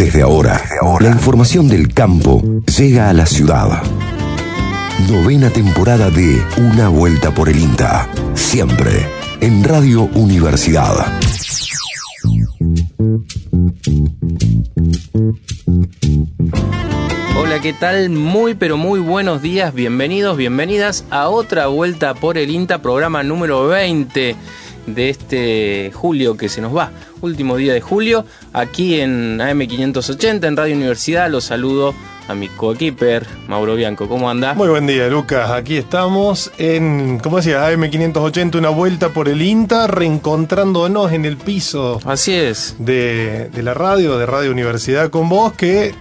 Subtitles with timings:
[0.00, 0.58] Desde ahora,
[0.98, 2.42] la información del campo
[2.78, 3.82] llega a la ciudad.
[5.10, 8.08] Novena temporada de Una Vuelta por el INTA.
[8.32, 9.06] Siempre
[9.42, 10.94] en Radio Universidad.
[17.36, 18.08] Hola, ¿qué tal?
[18.08, 23.66] Muy pero muy buenos días, bienvenidos, bienvenidas a otra vuelta por el INTA, programa número
[23.66, 24.34] 20
[24.86, 26.90] de este julio que se nos va,
[27.20, 31.94] último día de julio, aquí en AM580, en Radio Universidad, los saludo
[32.28, 34.08] a mi coequiper, Mauro Bianco.
[34.08, 34.54] ¿Cómo anda?
[34.54, 35.50] Muy buen día, Lucas.
[35.50, 42.00] Aquí estamos en, como decía, AM580, una vuelta por el INTA, reencontrándonos en el piso.
[42.04, 42.76] Así es.
[42.78, 45.92] De, de la radio, de Radio Universidad con vos, que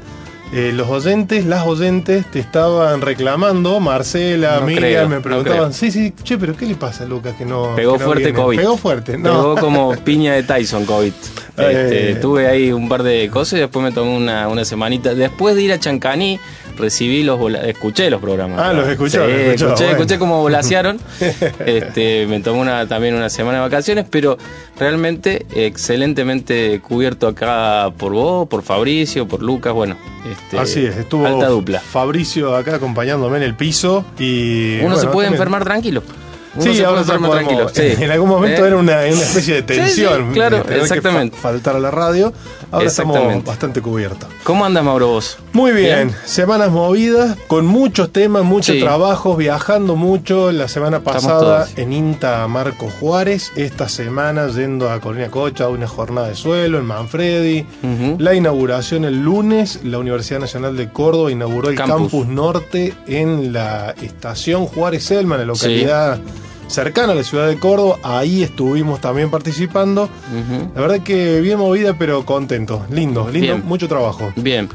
[0.52, 5.92] eh, los oyentes, las oyentes te estaban reclamando, Marcela, No Miriam, creo, me preguntaban, sí,
[5.92, 7.36] sí, che, pero ¿qué le pasa, Lucas?
[7.38, 7.76] Que no.
[7.76, 8.40] Pegó que no fuerte viene?".
[8.40, 8.58] COVID.
[8.58, 9.24] Pegó fuerte, no.
[9.30, 11.14] Pegó como piña de Tyson COVID.
[11.58, 12.16] Este, Eh.
[12.16, 15.14] Tuve ahí un par de cosas y después me tomé una, una semanita.
[15.14, 16.40] Después de ir a Chancaní,
[16.80, 18.60] recibí los escuché los programas.
[18.60, 19.92] Ah, los escuchó, Sí, los escuchó, escuché, bueno.
[20.00, 21.00] escuché cómo volasearon.
[21.66, 24.38] este, me tomé una, también una semana de vacaciones, pero
[24.80, 29.98] realmente excelentemente cubierto acá por vos, por Fabricio, por Lucas, bueno.
[30.30, 31.80] Este, Así es, estuvo Alta dupla.
[31.80, 34.80] Fabricio acá acompañándome en el piso y.
[34.82, 36.04] Uno se puede también- enfermar tranquilo.
[36.56, 37.70] Uno Sí, se ahora podemos- tranquilo.
[37.70, 37.82] sí.
[38.04, 38.68] En algún momento ¿Eh?
[38.68, 40.32] era una, una especie de Sí, sí, tensión.
[40.34, 41.36] claro, que exactamente.
[41.36, 42.34] fa- faltar a la radio.
[42.72, 44.30] Ahora estamos bastante cubiertos.
[44.44, 45.38] ¿Cómo andas, Mauro, vos?
[45.54, 46.10] Muy bien.
[46.10, 46.16] Bien.
[46.26, 48.82] semanas movidas, con muchos temas, muchos Sí.
[48.82, 50.52] trabajos, viajando mucho.
[50.52, 55.88] La semana pasada en INTA Marco Juárez, esta semana yendo a Colina Cocha a una
[55.88, 57.66] jornada de suelo en Manfredi.
[58.20, 62.12] La inauguración el lunes, la Universidad Nacional de Córdoba inauguró el Campus.
[62.12, 66.20] campus, norte en la estación Juárez Selma, en la localidad
[66.70, 67.98] cercana a la ciudad de Córdoba.
[68.04, 70.10] Ahí estuvimos también participando.
[70.76, 72.86] La verdad que bien movida, pero contento.
[72.90, 73.64] Lindo, lindo, Bien.
[73.66, 74.32] mucho trabajo.
[74.38, 74.70] Bien.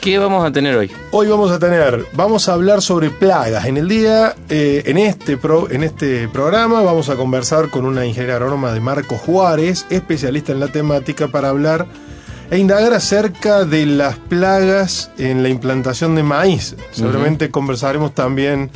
[0.00, 0.90] ¿Qué vamos a tener hoy?
[1.12, 3.64] Hoy vamos a tener, vamos a hablar sobre plagas.
[3.64, 8.04] En el día, eh, en, este pro- en este programa, vamos a conversar con una
[8.04, 11.86] ingeniera agrónoma de Marco Juárez, especialista en la temática, para hablar
[12.50, 16.76] e indagar acerca de las plagas en la implantación de maíz.
[16.90, 18.68] Seguramente conversaremos también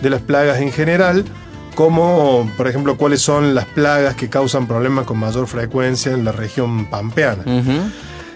[0.00, 1.26] de las plagas en general,
[1.74, 6.32] como por ejemplo cuáles son las plagas que causan problemas con mayor frecuencia en la
[6.32, 7.44] región pampeana.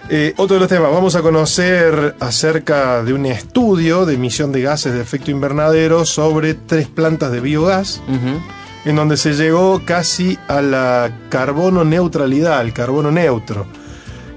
[0.09, 4.63] Eh, otro de los temas, vamos a conocer acerca de un estudio de emisión de
[4.63, 8.01] gases de efecto invernadero sobre tres plantas de biogás,
[8.85, 13.67] en donde se llegó casi a la carbono neutralidad, al carbono neutro.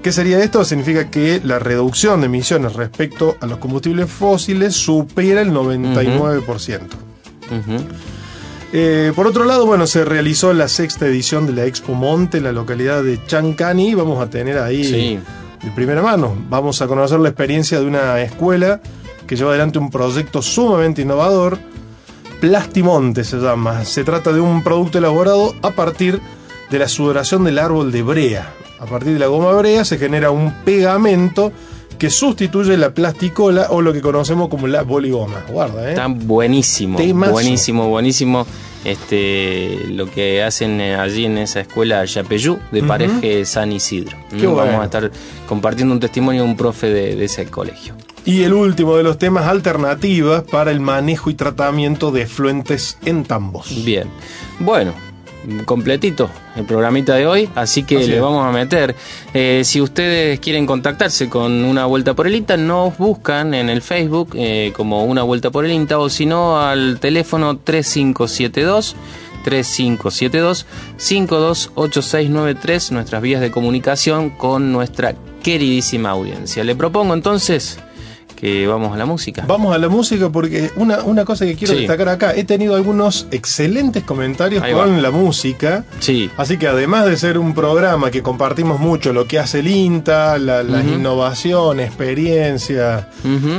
[0.02, 0.64] ¿Qué sería esto?
[0.64, 6.80] Significa que la reducción de emisiones respecto a los combustibles fósiles supera el 99%.
[7.50, 7.84] Ujú.
[8.72, 12.44] Eh, por otro lado, bueno, se realizó la sexta edición de la Expo Monte en
[12.44, 13.94] la localidad de Chancani.
[13.94, 15.18] Vamos a tener ahí Sí.
[15.64, 16.34] de primera mano.
[16.48, 18.80] Vamos a conocer la experiencia de una escuela
[19.26, 21.58] que lleva adelante un proyecto sumamente innovador.
[22.40, 23.84] Plastimonte se llama.
[23.84, 26.20] Se trata de un producto elaborado a partir
[26.70, 28.54] de la sudoración del árbol de brea.
[28.78, 31.52] A partir de la goma brea se genera un pegamento
[32.00, 35.44] que sustituye la plasticola o lo que conocemos como la boligoma.
[35.48, 35.90] Guarda, ¿eh?
[35.90, 36.96] Está buenísimo.
[36.96, 37.32] Temazo.
[37.32, 38.46] Buenísimo, buenísimo.
[38.86, 42.88] Este, lo que hacen eh, allí en esa escuela Yapeyú de Ujú.
[42.88, 44.16] Pareje San Isidro.
[44.30, 44.56] Qué bueno.
[44.56, 45.10] Vamos a estar
[45.46, 47.94] compartiendo un testimonio de un profe de, de ese colegio.
[48.24, 53.24] Y el último de los temas, alternativas para el manejo y tratamiento de efluentes en
[53.24, 53.84] tambos.
[53.84, 54.08] Bien.
[54.58, 54.94] Bueno,
[55.64, 58.94] completito el programita de hoy, así que Así le vamos a meter.
[59.34, 63.82] Eh, si ustedes quieren contactarse con una vuelta por el INTA, nos buscan en el
[63.82, 68.96] Facebook eh, como una vuelta por el INTA o si no al teléfono 3572
[69.44, 76.62] 3572 528693, nuestras vías de comunicación con nuestra queridísima audiencia.
[76.64, 77.78] Le propongo entonces
[78.40, 79.44] que vamos a la música.
[79.46, 81.80] Vamos a la música porque una, una cosa que quiero Sí.
[81.80, 85.00] destacar acá, he tenido algunos excelentes comentarios Ahí con va.
[85.00, 85.84] la música.
[85.98, 89.68] Sí, Así que además de ser un programa que compartimos mucho lo que hace el
[89.68, 90.88] INTA, la, la Ujú.
[90.94, 93.08] innovación, experiencia,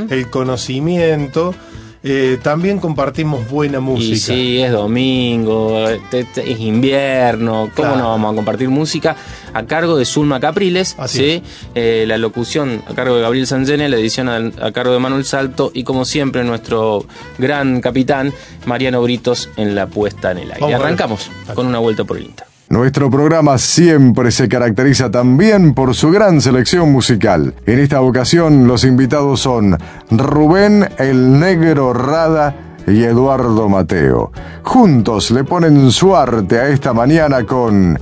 [0.10, 1.54] el conocimiento,
[2.04, 4.14] eh, también compartimos buena música.
[4.14, 7.98] Y sí, es domingo, es invierno, ¿cómo Claro.
[7.98, 9.16] no vamos a compartir música?
[9.54, 11.44] A cargo de Zulma Capriles, Así ¿sí?
[11.76, 15.26] Eh, la locución a cargo de Gabriel Sangene, la edición a, a cargo de Manuel
[15.26, 17.06] Salto y como siempre nuestro
[17.38, 18.34] gran capitán
[18.66, 20.60] Mariano Britos en la puesta en el aire.
[20.62, 20.76] Vamos.
[20.82, 22.51] Arrancamos con una vuelta por el Inter.
[22.72, 27.54] Nuestro programa siempre se caracteriza también por su gran selección musical.
[27.66, 29.78] En esta ocasión los invitados son
[30.10, 32.56] Rubén el Negro Rada
[32.88, 34.32] y Eduardo Mateo.
[34.64, 38.00] Juntos le ponen su arte a esta mañana con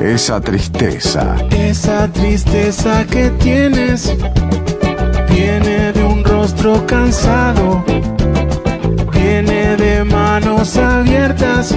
[0.00, 1.34] esa tristeza.
[1.50, 4.16] Esa tristeza que tienes
[5.28, 7.84] viene de un rostro cansado,
[9.12, 11.74] viene de manos abiertas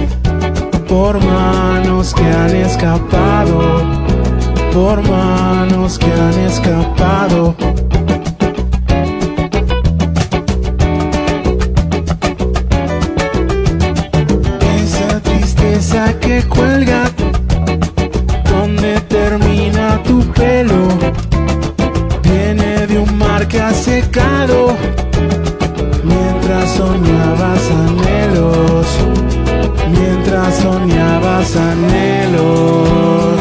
[0.88, 3.60] por manos que han escapado,
[4.72, 7.54] por manos que han escapado.
[14.76, 17.10] Esa tristeza que cuelga
[18.50, 20.88] donde termina tu pelo
[22.22, 24.76] viene de un mar que ha secado
[26.04, 29.15] mientras soñabas anhelos
[29.90, 33.40] mientras soñabas anhelos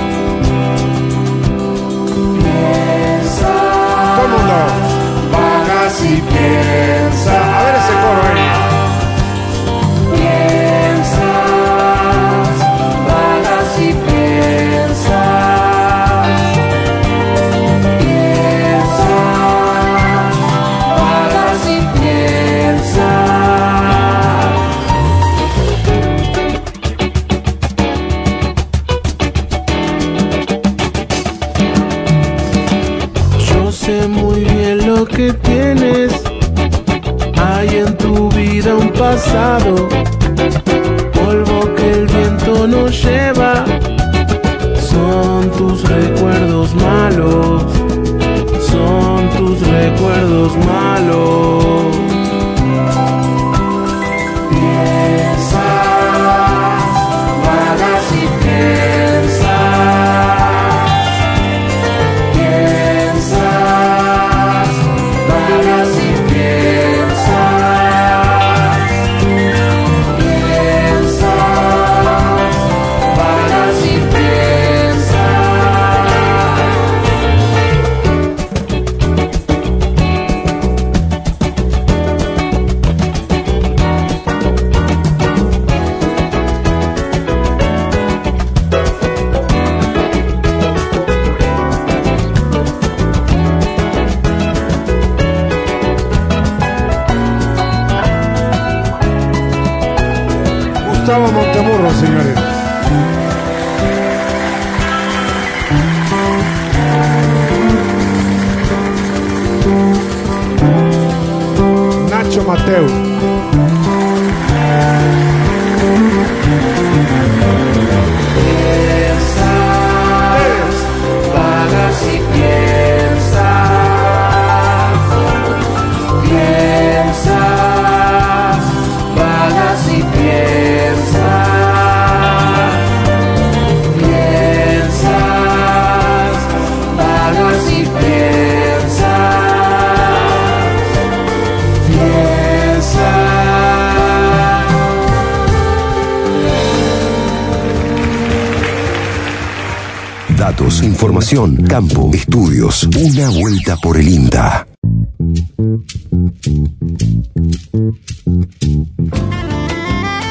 [151.68, 152.84] Campo, estudios.
[152.84, 154.68] Una vuelta por el INTA.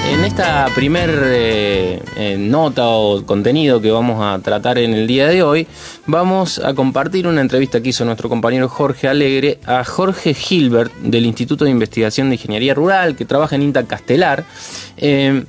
[0.08, 5.26] En esta primer eh, eh, nota o contenido que vamos a tratar en el día
[5.26, 5.66] de hoy,
[6.06, 11.26] vamos a compartir una entrevista que hizo nuestro compañero Jorge Alegre a Jorge Gilbert del
[11.26, 14.44] Instituto de Investigación de Ingeniería Rural, que trabaja en INTA Castelar,
[14.96, 15.44] eh,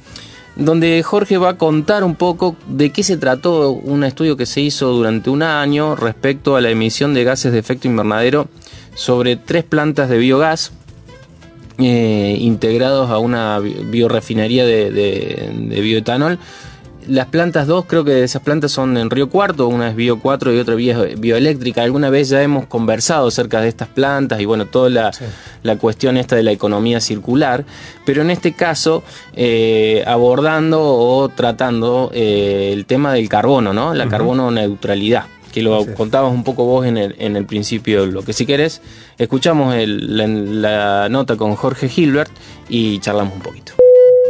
[0.56, 4.62] donde Jorge va a contar un poco de qué se trató un estudio que se
[4.62, 8.48] hizo durante un año respecto a la emisión de gases de efecto invernadero
[8.96, 10.72] sobre tres plantas de biogás
[11.78, 16.40] eh, integrados a una bi- biorefinería de- de bioetanol.
[17.08, 20.20] Las plantas dos, creo que de esas plantas son en Río Cuarto, una es Bio
[20.20, 21.84] 4 y otra bio- bioeléctrica.
[21.84, 25.12] Alguna vez ya hemos conversado acerca de estas plantas y bueno, toda la,
[25.64, 27.64] la cuestión esta de la economía circular,
[28.06, 29.04] pero en este caso
[29.36, 33.94] eh, abordando o tratando eh, el tema del carbono, ¿no?
[33.94, 38.24] La carbono neutralidad que lo contabas un poco vos en el, en el principio, lo
[38.24, 38.82] que si querés,
[39.18, 40.28] escuchamos el- la,
[41.04, 42.32] la nota con Jorge Gilbert
[42.68, 43.74] y charlamos un poquito.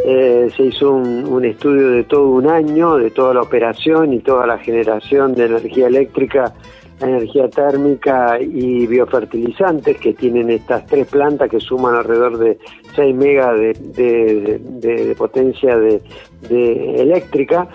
[0.07, 4.45] Eh, se hizo un, estudio de todo un año, de toda la operación y toda
[4.45, 6.53] la generación de energía eléctrica,
[7.01, 12.59] energía térmica y biofertilizantes que tienen estas tres plantas que suman alrededor de
[12.95, 17.67] 6 megas de, potencia de eléctrica.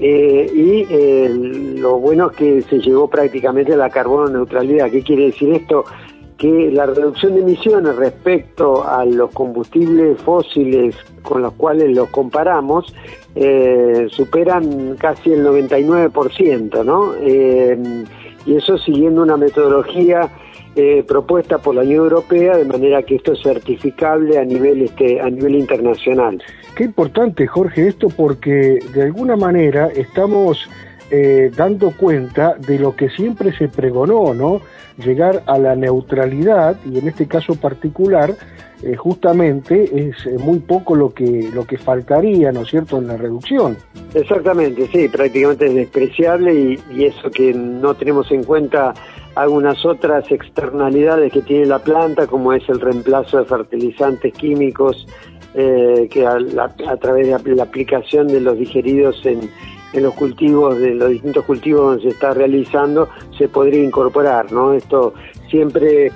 [0.00, 1.28] Eh, y eh,
[1.78, 4.90] lo bueno es que se llegó prácticamente a la carbono neutralidad.
[4.90, 5.84] ¿Qué quiere decir esto?
[6.42, 12.92] Que la reducción de emisiones respecto a los combustibles fósiles con los cuales los comparamos
[13.36, 17.14] eh, superan casi el 99%, ¿no?
[17.20, 17.78] Eh,
[18.44, 20.28] y eso siguiendo una metodología
[20.74, 25.20] eh, propuesta por la Unión Europea de manera que esto es certificable a nivel este
[25.20, 26.42] a nivel internacional.
[26.74, 30.68] Qué importante, Jorge, esto porque de alguna manera estamos
[31.14, 34.62] eh, dando cuenta de lo que siempre se pregonó, ¿no?
[34.96, 38.34] Llegar a la neutralidad y en este caso particular,
[38.82, 43.08] eh, justamente es eh, muy poco lo que lo que faltaría, ¿no es cierto?, en
[43.08, 43.76] la reducción.
[44.14, 48.94] Exactamente, sí, prácticamente es despreciable y, y eso que no tenemos en cuenta
[49.34, 55.06] algunas otras externalidades que tiene la planta, como es el reemplazo de fertilizantes químicos,
[55.54, 56.38] eh, que a,
[56.88, 59.40] a través de la aplicación de los digeridos en,
[59.92, 64.72] en los cultivos, de los distintos cultivos donde se está realizando, se podría incorporar, ¿no?
[64.72, 65.14] Esto
[65.48, 66.10] siempre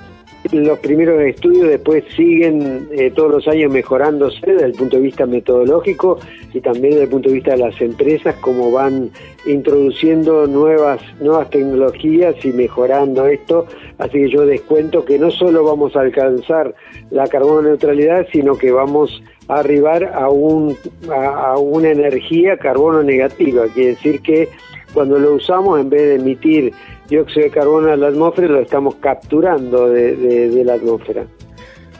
[0.51, 5.25] los primeros estudios después siguen eh, todos los años mejorándose desde el punto de vista
[5.25, 6.19] metodológico
[6.53, 9.09] y también desde el punto de vista de las empresas, como van
[9.45, 13.65] introduciendo nuevas, nuevas tecnologías y mejorando esto.
[13.97, 16.73] Así que yo descuento que no solo vamos a alcanzar
[17.09, 20.75] la carbono neutralidad, sino que vamos arribar a, un,
[21.09, 23.63] a, una energía carbono negativa.
[23.73, 24.49] Quiere decir que
[24.93, 26.73] cuando lo usamos, en vez de emitir
[27.09, 31.25] dióxido de carbono a la atmósfera, lo estamos capturando de, de- de la atmósfera.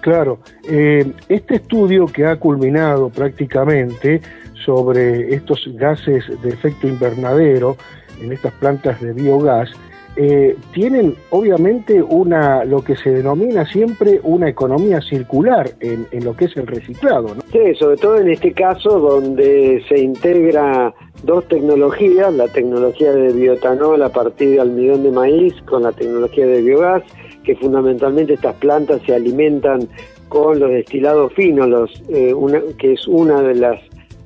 [0.01, 0.39] Claro,
[0.69, 4.21] eh, este estudio que ha culminado prácticamente
[4.65, 7.77] sobre estos gases de efecto invernadero
[8.21, 9.69] en estas plantas de biogás,
[10.19, 16.45] eh, tienen obviamente una lo que se denomina siempre una economía circular en, lo que
[16.45, 17.41] es el reciclado, ¿no?
[17.51, 20.91] Sí, sobre todo en este caso donde se integra
[21.23, 26.47] dos tecnologías, la tecnología de bioetanol a partir de almidón de maíz con la tecnología
[26.47, 27.03] de biogás,
[27.43, 29.87] que fundamentalmente estas plantas se alimentan
[30.29, 33.79] con los destilados finos, los, eh, una- que es una de las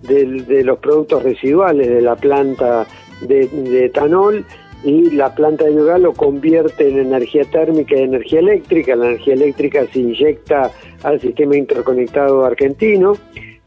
[0.08, 2.88] de, los productos residuales de la planta
[3.28, 4.44] de etanol
[4.84, 8.96] y la planta de biogás lo convierte en energía térmica y energía eléctrica.
[8.96, 10.72] La energía eléctrica se inyecta
[11.04, 13.14] al sistema interconectado argentino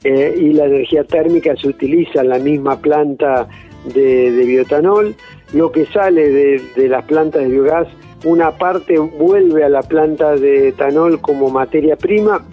[0.03, 3.49] eh, y la energía térmica se utiliza en la misma planta
[3.95, 5.15] de, bioetanol.
[5.53, 7.87] Lo que sale de, de las plantas de biogás,
[8.25, 12.45] una parte vuelve a la planta de etanol como materia prima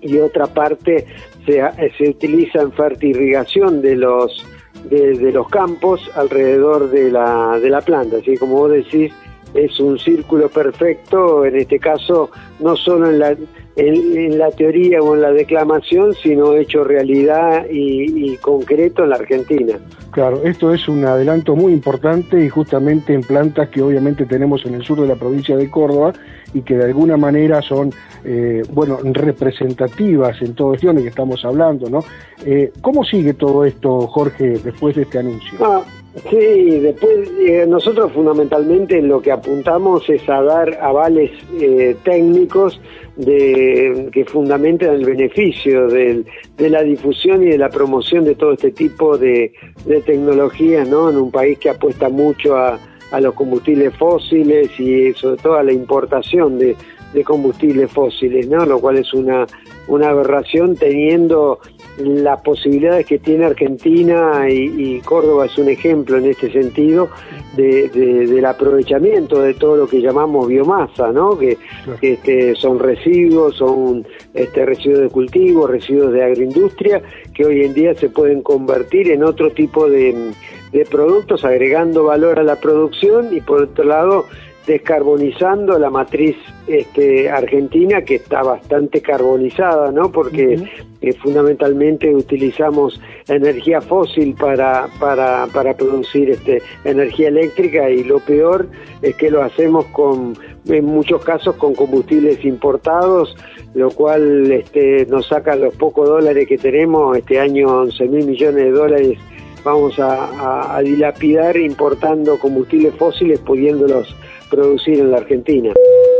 [0.00, 1.06] y otra parte
[1.46, 1.62] se,
[1.96, 4.44] se utiliza en fertirrigación de los
[4.88, 8.18] de, los campos alrededor de la, de la planta.
[8.18, 9.12] Así como vos decís,
[9.54, 12.30] es un círculo perfecto, en este caso,
[12.60, 13.36] no solo en la,
[13.78, 19.10] en, en la teoría o en la declamación, sino hecho realidad y, y concreto en
[19.10, 19.78] la Argentina.
[20.10, 24.74] Claro, esto es un adelanto muy importante y justamente en plantas que obviamente tenemos en
[24.74, 26.12] el sur de la provincia de Córdoba
[26.54, 27.92] y que de alguna manera son,
[28.24, 32.02] eh, bueno, representativas en todo esto de que estamos hablando, ¿no?
[32.44, 35.58] Eh, ¿Cómo sigue todo esto, Jorge, después de este anuncio?
[35.60, 35.84] Ah,
[36.30, 42.80] sí, después eh, nosotros fundamentalmente lo que apuntamos es a dar avales eh, técnicos
[43.16, 46.24] de, que fundamentan el beneficio del-
[46.56, 49.52] de la difusión y de la promoción de todo este tipo de,
[49.86, 51.10] de tecnologías, ¿no?
[51.10, 52.78] En un país que apuesta mucho a,
[53.10, 56.76] a los combustibles fósiles y sobre todo a la importación de,
[57.12, 58.64] de combustibles fósiles, ¿no?
[58.66, 59.46] Lo cual es una,
[59.88, 61.58] una aberración teniendo
[61.98, 67.08] las posibilidades que tiene Argentina y, y Córdoba es un ejemplo en este sentido
[67.56, 71.36] de, de- del aprovechamiento de todo lo que llamamos biomasa, ¿no?
[71.38, 71.58] Que,
[72.00, 77.02] que, este, son residuos, son este, residuos de cultivo, residuos de agroindustria,
[77.34, 80.32] que hoy en día se pueden convertir en otro tipo de,
[80.72, 84.26] de productos, agregando valor a la producción y por otro lado
[84.68, 90.12] descarbonizando la matriz este, argentina que está bastante carbonizada, ¿no?
[90.12, 90.58] Porque
[91.00, 98.68] eh, fundamentalmente utilizamos energía fósil para, para, para producir este, energía eléctrica y lo peor
[99.02, 100.34] es que lo hacemos con,
[100.66, 103.36] en muchos casos con combustibles importados,
[103.74, 108.64] lo cual este, nos saca los pocos dólares que tenemos, este año 11 mil millones
[108.64, 109.18] de dólares
[109.64, 114.14] vamos a, a- a dilapidar importando combustibles fósiles pudiéndolos
[114.48, 115.72] producir en la Argentina.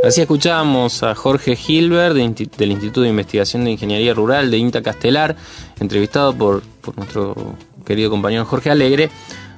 [0.02, 4.82] Así escuchábamos a Jorge Gilbert de del Instituto de Investigación de Ingeniería Rural de INTA
[4.82, 5.36] Castelar,
[5.80, 7.34] entrevistado por, por nuestro
[7.84, 9.10] querido compañero Jorge Alegre,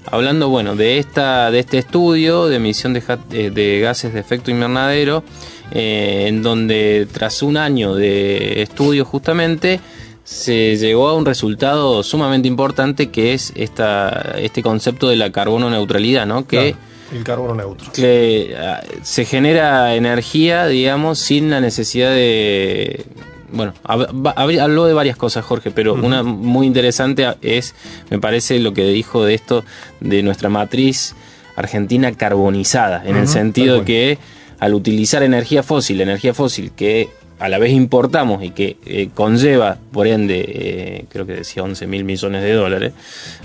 [0.07, 4.51] hablando bueno de esta de este estudio de emisión de, eh, de gases de efecto
[4.51, 5.25] invernadero,
[5.73, 9.81] eh, en donde tras un año de estudio justamente
[10.25, 15.69] se llegó a un resultado sumamente importante que es esta, este concepto de la carbono
[15.71, 16.47] neutralidad, ¿no?
[16.47, 16.77] Que
[17.13, 17.93] El carbono neutro.
[17.93, 23.05] que ah, se genera energía, digamos, sin la necesidad de...
[23.53, 27.75] Bueno, habló de varias cosas, Jorge, pero una muy interesante es,
[28.09, 29.65] me parece, lo que dijo de esto,
[29.99, 31.17] de nuestra matriz
[31.57, 34.19] argentina carbonizada, en el sentido que
[34.61, 37.09] al utilizar energía fósil, energía fósil que
[37.41, 41.87] a la vez importamos y que eh, conlleva, por ende, eh, creo que decía 11
[41.87, 42.93] mil millones de dólares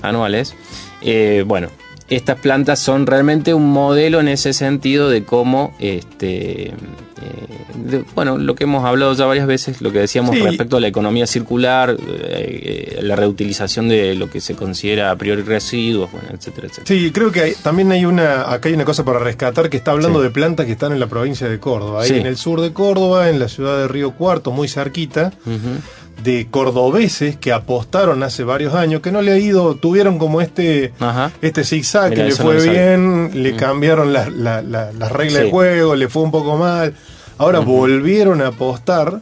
[0.02, 0.54] anuales,
[1.02, 1.70] eh, bueno,
[2.08, 6.74] estas plantas son realmente un modelo en ese sentido de cómo, este, eh,
[7.84, 10.42] de- bueno, lo que hemos hablado ya varias veces, lo que decíamos Sí.
[10.42, 15.16] respecto a la economía circular, eh, eh, la reutilización de lo que se considera a
[15.16, 16.86] priori residuos, bueno, etcétera, etcétera.
[16.88, 19.92] Sí, creo que hay- también hay una, acá hay una cosa para rescatar que está
[19.92, 20.26] hablando Sí.
[20.26, 22.16] de plantas que están en la provincia de Córdoba, ahí Sí.
[22.18, 25.80] en el sur de Córdoba, en la ciudad de Río Cuarto, muy cerquita, Ujú.
[26.24, 30.94] De cordobeses que apostaron hace varios años, que no le ha ido, tuvieron como este,
[31.00, 31.32] Ajá.
[31.42, 33.58] este zigzag que le no fue bien, le Mm.
[33.58, 35.44] cambiaron la- la- la- las reglas Sí.
[35.46, 36.96] de juego, le fue un poco mal.
[37.38, 39.22] Ahora volvieron a apostar.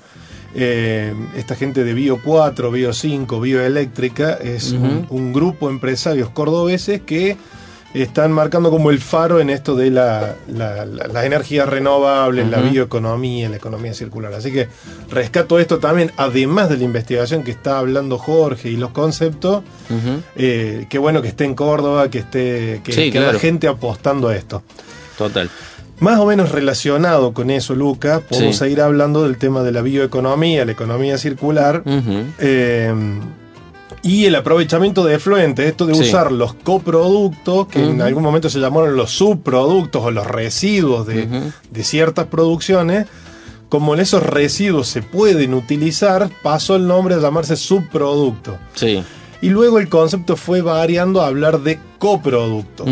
[0.56, 6.30] eh, esta gente de Bio 4, Bio 5, Bioeléctrica es un, un grupo de empresarios
[6.30, 7.38] cordobeses que
[7.94, 12.60] están marcando como el faro en esto de la, la, la- las energías renovables, la
[12.62, 14.34] bioeconomía, la economía circular.
[14.34, 14.68] Así que
[15.12, 19.64] rescato esto también, además de la investigación que está hablando Jorge y los conceptos,
[20.36, 23.40] eh, qué bueno que esté en Córdoba, que esté que, Sí, que haya claro.
[23.40, 24.64] gente apostando a esto.
[25.18, 25.50] Total.
[26.00, 28.60] Más o menos relacionado con eso, Luca, podemos Sí.
[28.60, 31.84] seguir hablando del tema de la bioeconomía, la economía circular
[32.40, 32.92] eh,
[34.04, 36.02] y el aprovechamiento de efluentes, esto de Sí.
[36.02, 41.28] usar los coproductos, que en algún momento se llamaron los subproductos o los residuos de,
[41.72, 43.08] de ciertas producciones,
[43.70, 48.58] como esos residuos se pueden utilizar, pasó el nombre a llamarse subproducto.
[48.76, 49.04] Sí.
[49.42, 52.88] Y luego el concepto fue variando a hablar de coproductos.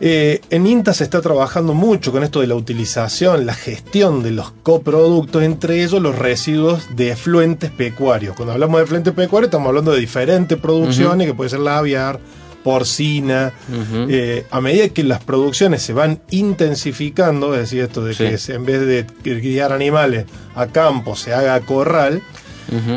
[0.00, 4.30] Eh, en INTA se está trabajando mucho con esto de la utilización, la gestión de
[4.30, 8.36] los coproductos, entre ellos los residuos de efluentes pecuarios.
[8.36, 12.20] Cuando hablamos de efluentes pecuarios estamos hablando de diferentes producciones, que puede ser la aviar,
[12.62, 13.52] porcina.
[14.08, 18.24] Eh, a medida que las producciones se van intensificando, es decir, esto de Sí.
[18.46, 22.22] que en vez de criar animales a campo se haga corral,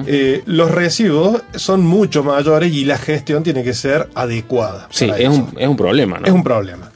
[0.05, 4.87] eh, los residuos son mucho mayores y la gestión tiene que ser adecuada.
[4.91, 5.31] Sí, es eso.
[5.31, 6.27] un, es un problema, ¿no?
[6.27, 6.90] Es un problema.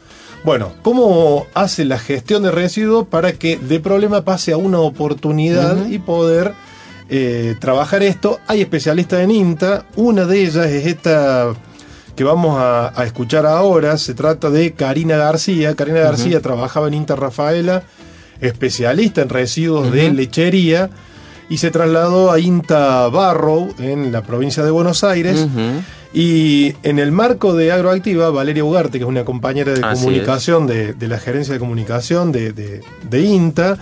[0.46, 5.88] Bueno, ¿cómo hace la gestión de residuos para que de problema pase a una oportunidad
[5.88, 6.54] y poder
[7.10, 8.40] eh, trabajar esto?
[8.46, 11.52] Hay especialistas en INTA, una de ellas es esta
[12.16, 15.74] que vamos a, a escuchar ahora, se trata de Karina García.
[15.76, 17.82] Karina García trabajaba en INTA Rafaela,
[18.40, 20.92] especialista en residuos de lechería,
[21.50, 25.48] y se trasladó a INTA Barrow, en la provincia de Buenos Aires.
[26.16, 30.66] Y en el marco de Agroactiva, Valeria Ugarte, que es una compañera de Así comunicación
[30.66, 33.78] de, de la gerencia de comunicación de, de- de INTA,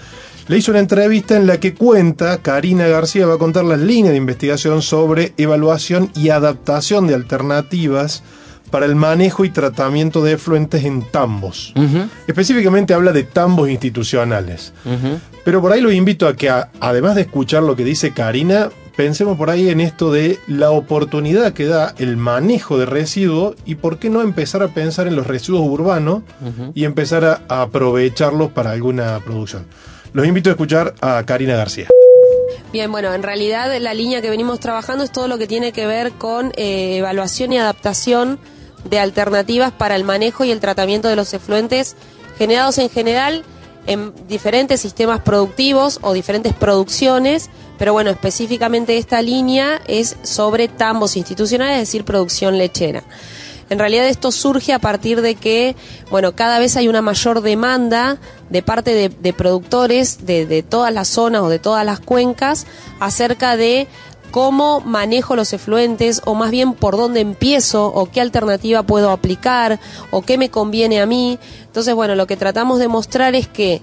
[0.47, 4.11] le hizo una entrevista en la que cuenta, Karina García va a contar las líneas
[4.13, 8.23] de investigación sobre evaluación y adaptación de alternativas
[8.71, 11.71] para el manejo y tratamiento de efluentes en tambos.
[12.25, 14.73] Específicamente habla de tambos institucionales.
[15.45, 18.69] Pero por ahí los invito a que, a- además de escuchar lo que dice Karina,
[18.95, 23.75] pensemos por ahí en esto de la oportunidad que da el manejo de residuos y
[23.75, 26.23] por qué no empezar a pensar en los residuos urbanos
[26.73, 29.65] y empezar a, a aprovecharlos para alguna producción.
[30.13, 31.87] Los invito a escuchar a Karina García.
[32.71, 35.85] Bien, bueno, en realidad la línea que venimos trabajando es todo lo que tiene que
[35.85, 38.39] ver con eh, evaluación y adaptación
[38.89, 41.95] de alternativas para el manejo y el tratamiento de los efluentes
[42.37, 43.43] generados en general
[43.85, 47.49] en diferentes sistemas productivos o diferentes producciones,
[47.83, 53.03] pero bueno, específicamente esta línea es sobre tambos institucionales, es decir, producción lechera.
[53.69, 55.75] En realidad esto surge a partir de que,
[56.09, 58.19] bueno, cada vez hay una mayor demanda
[58.49, 62.67] de parte de, productores de, de todas las zonas o de todas las cuencas
[63.01, 63.89] acerca de
[64.31, 69.81] cómo manejo los efluentes o más bien por dónde empiezo o qué alternativa puedo aplicar
[70.09, 71.37] o qué me conviene a mí.
[71.65, 73.81] Entonces, bueno, lo que tratamos de mostrar es que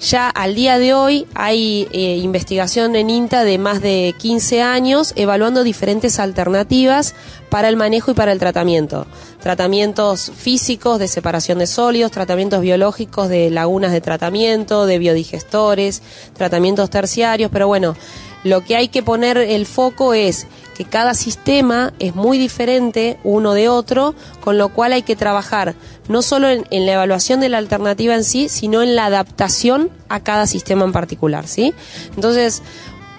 [0.00, 5.12] ya al día de hoy hay eh, investigación en INTA de más de 15 años
[5.16, 7.14] evaluando diferentes alternativas
[7.48, 9.06] para el manejo y para el tratamiento.
[9.40, 16.02] Tratamientos físicos de separación de sólidos, tratamientos biológicos de lagunas de tratamiento, de biodigestores,
[16.34, 17.96] tratamientos terciarios, pero bueno,
[18.42, 23.54] lo que hay que poner el foco es que cada sistema es muy diferente uno
[23.54, 25.74] de otro, con lo cual hay que trabajar
[26.08, 30.20] no solo en, la evaluación de la alternativa en sí, sino en la adaptación a
[30.20, 31.72] cada sistema en particular, ¿sí?
[32.14, 32.62] Entonces,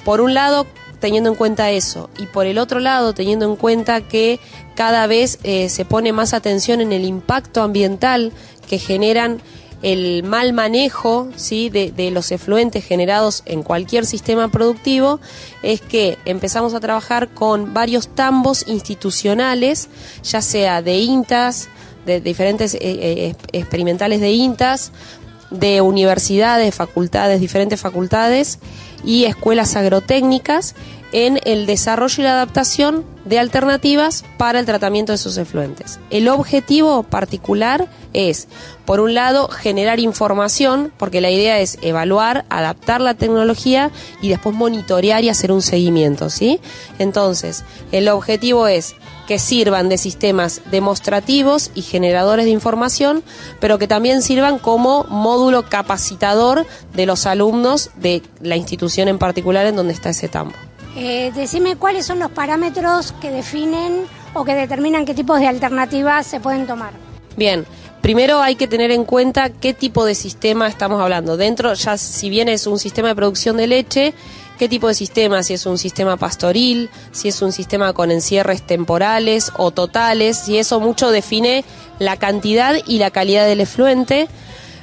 [0.04, 0.68] por un lado,
[1.00, 4.40] teniendo en cuenta eso, y por el otro lado, teniendo en cuenta que
[4.76, 8.32] cada vez eh, se pone más atención en el impacto ambiental
[8.70, 9.42] que generan
[9.82, 11.70] el mal manejo ¿sí?
[11.70, 15.20] de, los efluentes generados en cualquier sistema productivo
[15.64, 19.90] es que empezamos a trabajar con varios tambos institucionales,
[20.24, 21.70] ya sea de INTAS,
[22.06, 24.92] de diferentes eh, eh, experimentales de INTAS,
[25.50, 28.60] de universidades, facultades, diferentes facultades
[29.04, 30.76] y escuelas agrotécnicas
[31.16, 35.98] en el desarrollo y la adaptación de alternativas para el tratamiento de esos efluentes.
[36.10, 38.50] El objetivo particular es,
[38.84, 44.54] por un lado, generar información, porque la idea es evaluar, adaptar la tecnología y después
[44.54, 46.60] monitorear y hacer un seguimiento, ¿sí?
[47.00, 48.94] Entonces, el objetivo es
[49.26, 53.24] que sirvan de sistemas demostrativos y generadores de información,
[53.62, 59.66] pero que también sirvan como módulo capacitador de los alumnos de la institución en particular
[59.66, 60.56] en donde está ese tambo.
[60.96, 66.26] Eh, decime cuáles son los parámetros que definen o que determinan qué tipos de alternativas
[66.26, 66.94] se pueden tomar.
[67.36, 67.66] Bien,
[68.02, 71.36] primero hay que tener en cuenta qué tipo de sistema estamos hablando.
[71.36, 74.14] Dentro, ya si bien es un sistema de producción de leche,
[74.58, 78.66] qué tipo de sistema, si es un sistema pastoril, si es un sistema con encierres
[78.66, 81.66] temporales o totales, si eso mucho define
[82.00, 84.30] la cantidad y la calidad del efluente.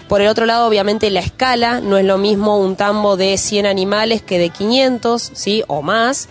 [0.09, 3.67] Por el otro lado, obviamente, la escala, no es lo mismo un tambo de 100
[3.67, 5.65] animales que de 500, ¿sí?
[5.67, 6.29] O más.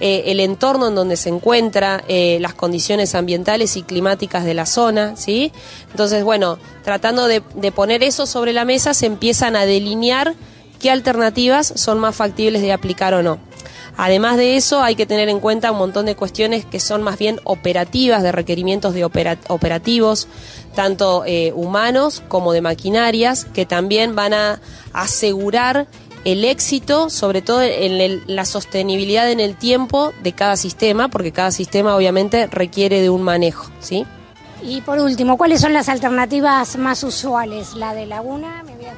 [0.00, 4.66] Eh, el entorno en donde se encuentra, eh, las condiciones ambientales y climáticas de la
[4.66, 5.52] zona, ¿sí?
[5.92, 10.34] Entonces, bueno, tratando de, de poner eso sobre la mesa, se empiezan a delinear
[10.80, 13.38] qué alternativas son más factibles de aplicar o no.
[13.96, 17.16] Además de eso, hay que tener en cuenta un montón de cuestiones que son más
[17.16, 20.26] bien operativas, de requerimientos de operativos,
[20.74, 24.60] tanto eh, humanos como de maquinarias, que también van a
[24.92, 25.86] asegurar
[26.24, 31.32] el éxito, sobre todo en el, la sostenibilidad en el tiempo de cada sistema, porque
[31.32, 34.06] cada sistema obviamente requiere de un manejo, ¿sí?
[34.62, 37.74] Y por último, ¿cuáles son las alternativas más usuales?
[37.74, 38.94] La de laguna, me voy a...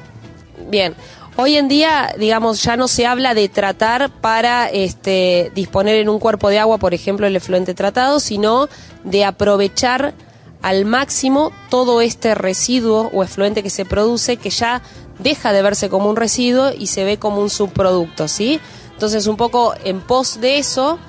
[0.69, 0.95] Bien,
[1.39, 6.17] Hoy en día, digamos, ya no se habla de tratar para este, disponer en un
[6.17, 8.67] cuerpo de agua, por ejemplo, el efluente tratado, sino
[9.03, 10.15] de aprovechar
[10.61, 14.81] al máximo todo este residuo o efluente que se produce, que ya
[15.19, 18.59] deja de verse como un residuo y se ve como un subproducto, ¿sí?
[18.93, 20.99] Entonces, un poco en pos de eso,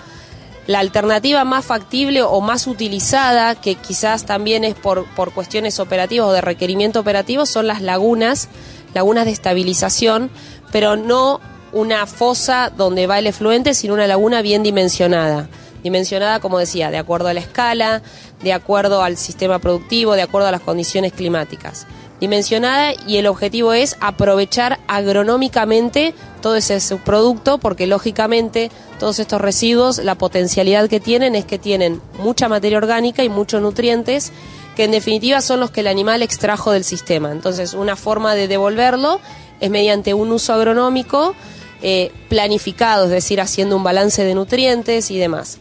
[0.66, 6.28] la alternativa más factible o más utilizada, que quizás también es por, por cuestiones operativas
[6.28, 8.48] o de requerimiento operativo, son las lagunas
[8.94, 10.30] lagunas de estabilización,
[10.72, 11.40] pero no
[11.72, 15.48] una fosa donde va el efluente, sino una laguna bien dimensionada.
[15.82, 18.02] Dimensionada, como decía, de acuerdo a la escala,
[18.42, 21.87] de acuerdo al sistema productivo, de acuerdo a las condiciones climáticas.
[22.20, 29.98] Dimensionada y el objetivo es aprovechar agronómicamente todo ese subproducto, porque lógicamente todos estos residuos,
[29.98, 34.33] la potencialidad que tienen es que tienen mucha materia orgánica y muchos nutrientes
[34.74, 37.31] que en definitiva son los que el animal extrajo del sistema.
[37.33, 39.20] Entonces, una forma de devolverlo
[39.61, 41.35] es mediante un uso agronómico
[41.83, 45.59] eh, planificado, es decir, haciendo un balance de nutrientes y demás.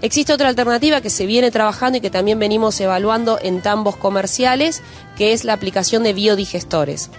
[0.00, 4.82] Existe otra alternativa que se viene trabajando y que también venimos evaluando en tambos comerciales,
[5.16, 7.10] que es la aplicación de biodigestores.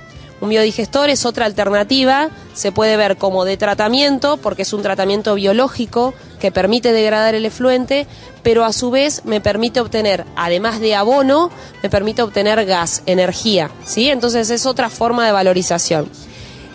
[0.42, 5.36] Un biodigestor es otra alternativa, se puede ver como de tratamiento, porque es un tratamiento
[5.36, 8.08] biológico que permite degradar el efluente,
[8.42, 11.52] pero a su vez me permite obtener, además de abono,
[11.84, 14.10] me permite obtener gas, energía, ¿sí?
[14.10, 16.10] Entonces es otra forma de valorización.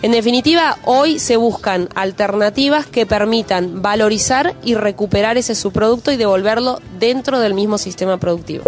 [0.05, 6.79] En definitiva, hoy se buscan alternativas que permitan valorizar y recuperar ese subproducto y devolverlo
[6.99, 8.65] dentro del mismo sistema productivo.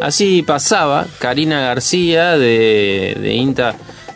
[0.00, 3.74] Así pasaba Karina García de, de INTA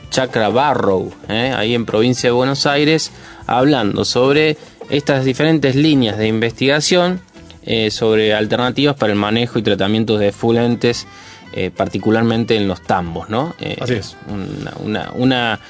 [0.08, 1.52] Chacra Barrow, ¿eh?
[1.54, 3.12] ahí en provincia de Buenos Aires,
[3.46, 4.56] hablando sobre
[4.88, 7.20] estas diferentes líneas de investigación
[7.66, 11.06] eh, sobre alternativas para el manejo y tratamiento de efluentes,
[11.52, 13.54] eh, particularmente en los tambos, ¿no?
[13.82, 14.16] Así es.
[14.28, 15.60] Una, una, una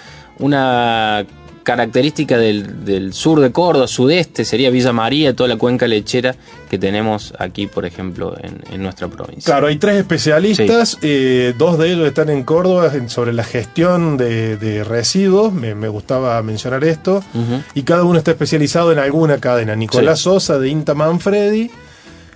[1.64, 6.36] característica del, sur de Córdoba, sudeste, sería Villa María, toda la cuenca lechera
[6.70, 9.52] que tenemos aquí, por ejemplo, en, nuestra provincia.
[9.52, 14.84] Claro, hay tres especialistas, eh, dos de ellos están en Córdoba sobre la gestión de,
[14.86, 17.24] residuos, me, gustaba mencionar esto,
[17.74, 19.74] y cada uno está especializado en alguna cadena.
[19.74, 21.70] Nicolás Sosa de Inta Manfredi,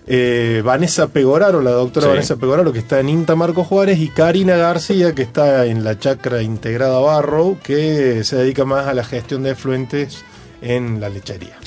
[0.09, 4.57] eh, Vanessa Pegoraro, la doctora Vanessa Pegoraro, que está en INTA Marco Juárez, y Karina
[4.57, 9.43] García, que está en la chacra integrada Barro, que se dedica más a la gestión
[9.43, 10.25] de efluentes
[10.63, 11.59] en la lechería.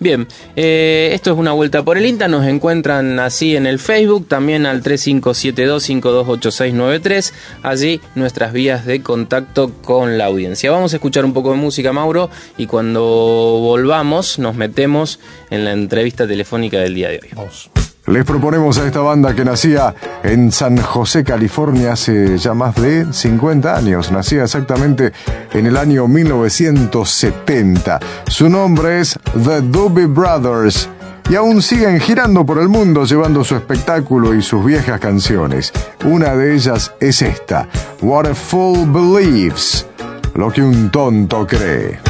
[0.00, 4.26] Bien, eh, esto es una vuelta por el INTA, nos encuentran así en el Facebook,
[4.28, 10.70] también al 3572-528693, allí nuestras vías de contacto con la audiencia.
[10.70, 15.72] Vamos a escuchar un poco de música, Mauro, y cuando volvamos nos metemos en la
[15.72, 17.79] entrevista telefónica del día de hoy.
[18.10, 19.94] Les proponemos a esta banda que nacía
[20.24, 24.10] en San José, California, hace ya más de 50 años.
[24.10, 25.12] Nacía exactamente
[25.52, 28.00] en el año 1970.
[28.26, 30.88] Su nombre es The Doobie Brothers
[31.30, 35.72] y aún siguen girando por el mundo llevando su espectáculo y sus viejas canciones.
[36.04, 37.68] Una de ellas es esta,
[38.02, 39.86] What a Fool Believes,
[40.34, 42.00] lo que un tonto cree.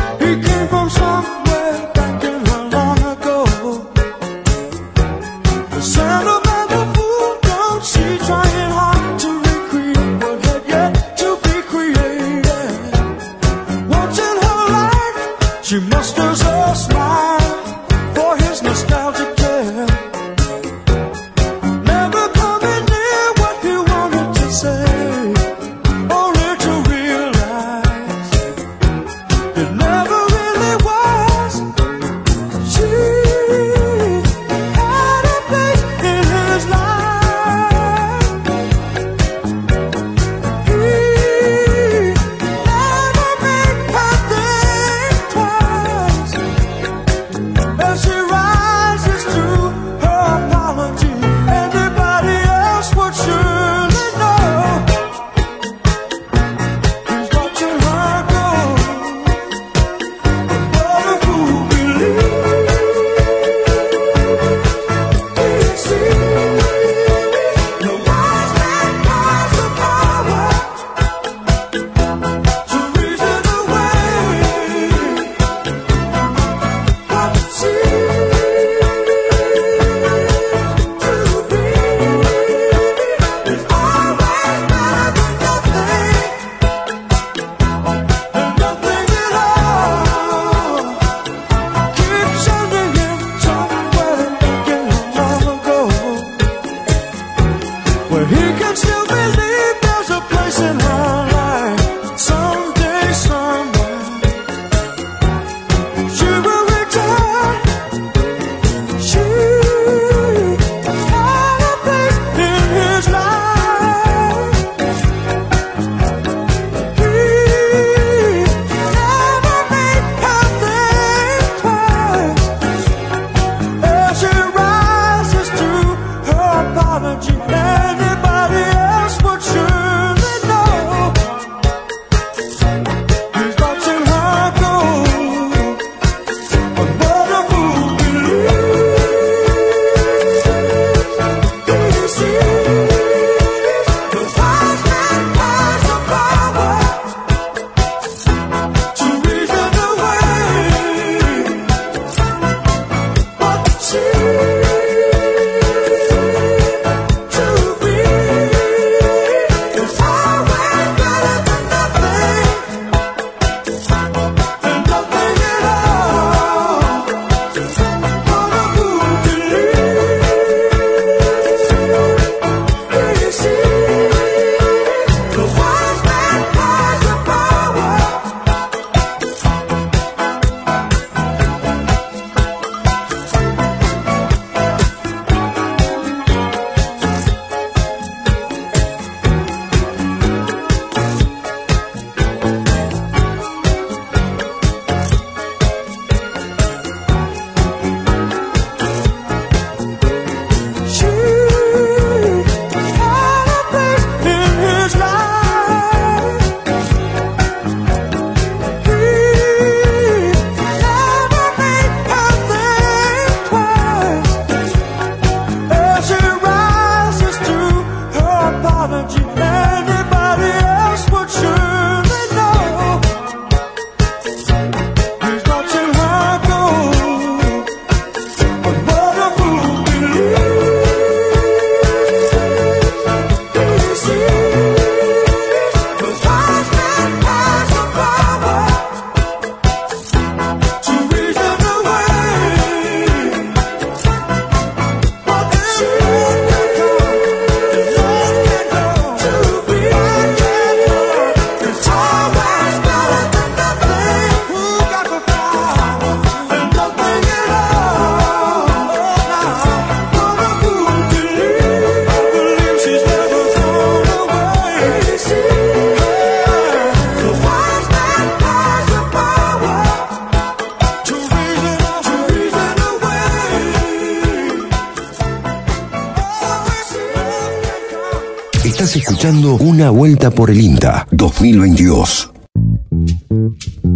[280.00, 282.30] Vuelta por el INTA 2022.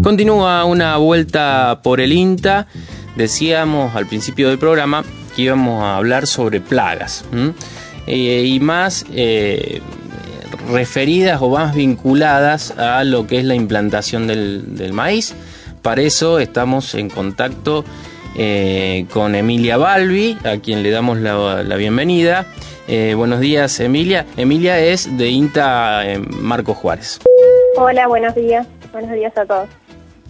[0.02, 2.66] Continúa una vuelta por el INTA.
[3.16, 5.02] Decíamos al principio del programa
[5.34, 7.24] que íbamos a hablar sobre plagas
[8.06, 9.80] eh, y más eh,
[10.70, 15.34] referidas o más vinculadas a lo que es la implantación del, maíz.
[15.80, 17.82] Para eso estamos en contacto
[18.36, 22.46] eh, con Emilia Balbi, a quien le damos la bienvenida.
[22.86, 24.26] Eh, buenos días, Emilia.
[24.36, 27.18] Emilia es de INTA eh, Marco Juárez.
[27.76, 28.66] Hola, buenos días.
[28.92, 29.68] Buenos días a todos.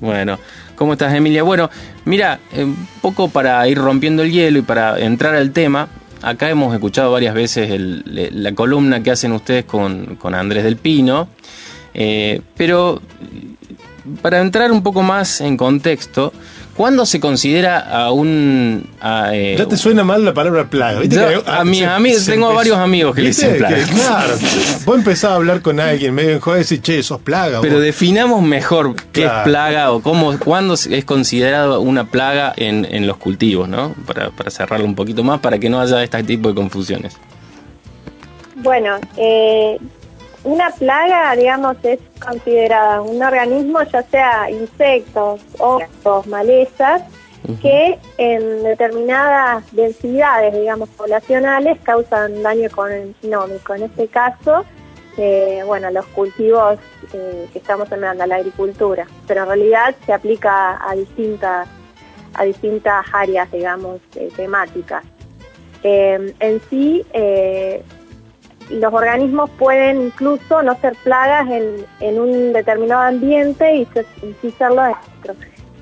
[0.01, 0.38] Bueno,
[0.77, 1.43] ¿cómo estás, Emilia?
[1.43, 1.69] Bueno,
[2.05, 5.88] mira, eh, un poco para ir rompiendo el hielo y para entrar al tema,
[6.23, 8.03] acá hemos escuchado varias veces el-
[8.43, 11.29] la columna que hacen ustedes con, con Andrés del Pino,
[11.93, 13.01] eh, pero
[14.23, 16.33] para entrar un poco más en contexto,
[16.77, 18.89] ¿cuándo se considera a un...
[19.01, 21.01] a, eh, Ya te suena mal la palabra plaga.
[21.01, 21.17] ¿viste?
[21.17, 23.77] Yo- Que- a mis se- amigos- se tengo empezó- varios amigos que le dicen plaga.
[23.77, 24.35] Que, claro,
[24.85, 27.61] vos empezás a hablar con alguien medio en joder y decís, che, sos plaga.
[27.61, 27.83] Pero vos".
[27.85, 29.39] definamos mejor qué Claro.
[29.39, 33.95] es plaga o cómo, cuándo es considerado una plaga en, en los cultivos, ¿no?
[34.07, 37.17] Para, para cerrarlo un poquito más, para que no haya este tipo de confusiones.
[38.57, 39.79] Bueno, eh,
[40.44, 47.02] una plaga, digamos, es considerada un organismo, ya sea insectos, hongos, malezas,
[47.61, 53.74] que en determinadas densidades, digamos, poblacionales causan daño económico.
[53.74, 54.64] En este caso,
[55.16, 56.78] eh, bueno, los cultivos
[57.12, 61.68] eh, que estamos sembrando, la agricultura, pero en realidad se aplica a distintas,
[62.35, 65.04] a distintas áreas, digamos, eh, temáticas.
[65.83, 67.04] En sí,
[68.70, 73.88] los organismos pueden incluso no ser plagas en, en un determinado ambiente y,
[74.40, 75.35] sí serlo en otro.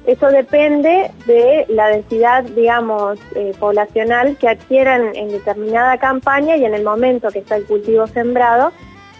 [0.06, 6.74] Eso depende de la densidad, digamos, eh, poblacional que adquieran en determinada campaña y en
[6.74, 8.72] el momento que está el cultivo sembrado,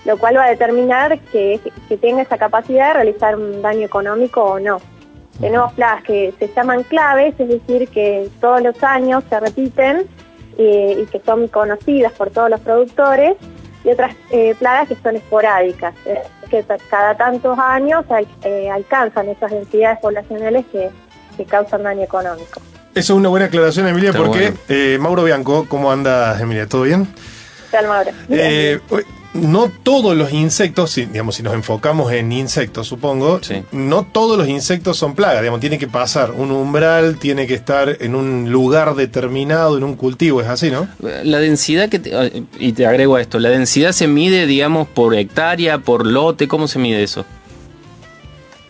[0.05, 4.43] lo cual va a determinar que, que tenga esa capacidad de realizar un daño económico
[4.43, 4.79] o no.
[5.41, 10.09] Tenemos plagas que se llaman claves, es decir, que todos los años se repiten
[10.59, 13.35] eh, y que son conocidas por todos los productores,
[13.85, 19.29] y otras eh, plagas que son esporádicas, eh, que cada tantos años al- eh, alcanzan
[19.29, 20.89] esas densidades poblacionales que,
[21.37, 22.61] que causan daño económico.
[22.95, 24.57] Eso es una buena aclaración, Emilia, Está porque bueno.
[24.69, 26.67] eh, Mauro Bianco, ¿cómo andas, Emilia?
[26.69, 27.09] ¿Todo bien?
[27.71, 28.11] Tal Mauro.
[28.29, 28.79] Eh,
[29.35, 33.63] no todos los insectos, si, digamos, si nos enfocamos en insectos, supongo, Sí.
[33.73, 37.97] no todos los insectos son plagas, digamos, tiene que pasar un umbral, tiene que estar
[38.01, 40.87] en un lugar determinado, en un cultivo, es así, ¿no?
[41.01, 41.99] La densidad que...
[41.99, 46.47] te- y te agrego a esto, la densidad se mide, digamos, por hectárea, por lote,
[46.47, 47.25] ¿cómo se mide eso?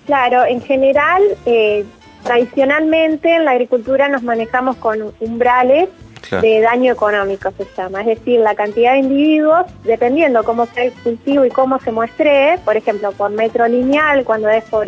[0.07, 1.85] Claro, en general, eh,
[2.25, 5.89] tradicionalmente en la agricultura nos manejamos con umbrales
[6.33, 6.49] Claro.
[6.49, 8.01] de daño económico, se llama.
[8.01, 12.59] Es decir, la cantidad de individuos, dependiendo cómo sea el cultivo y cómo se muestre,
[12.65, 14.87] por ejemplo, por metro lineal, cuando es por,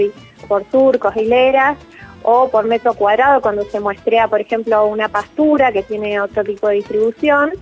[0.49, 1.77] por surcos, hileras,
[2.23, 6.69] o por metro cuadrado, cuando se muestrea, por ejemplo, una pastura que tiene otro tipo
[6.69, 7.53] de distribución.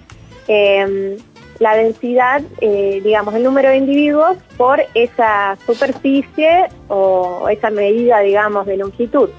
[0.48, 1.16] eh,
[1.62, 8.66] la densidad, eh, digamos, el número de individuos por esa superficie o esa medida, digamos,
[8.66, 9.30] de longitud.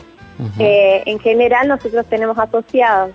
[0.58, 3.12] Eh, en general nosotros tenemos asociados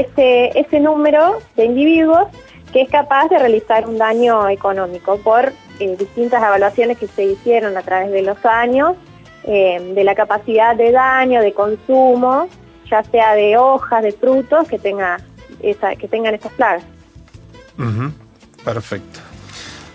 [0.00, 2.28] ese, ese número de individuos
[2.72, 7.76] que es capaz de realizar un daño económico por eh, distintas evaluaciones que se hicieron
[7.76, 8.96] a través de los años,
[9.44, 12.48] eh, de la capacidad de daño, de consumo,
[12.90, 15.18] ya sea de hojas, de frutos que, tenga
[15.60, 16.84] esa, que tengan estas plagas.
[18.64, 19.20] Perfecto.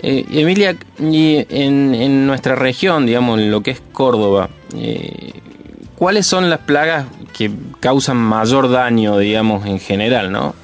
[0.01, 5.33] Eh, Emilia, y en, en nuestra región, digamos, en lo que es Córdoba, eh,
[5.99, 7.05] ¿cuáles son las plagas
[7.37, 10.55] que causan mayor daño, digamos, en general, no?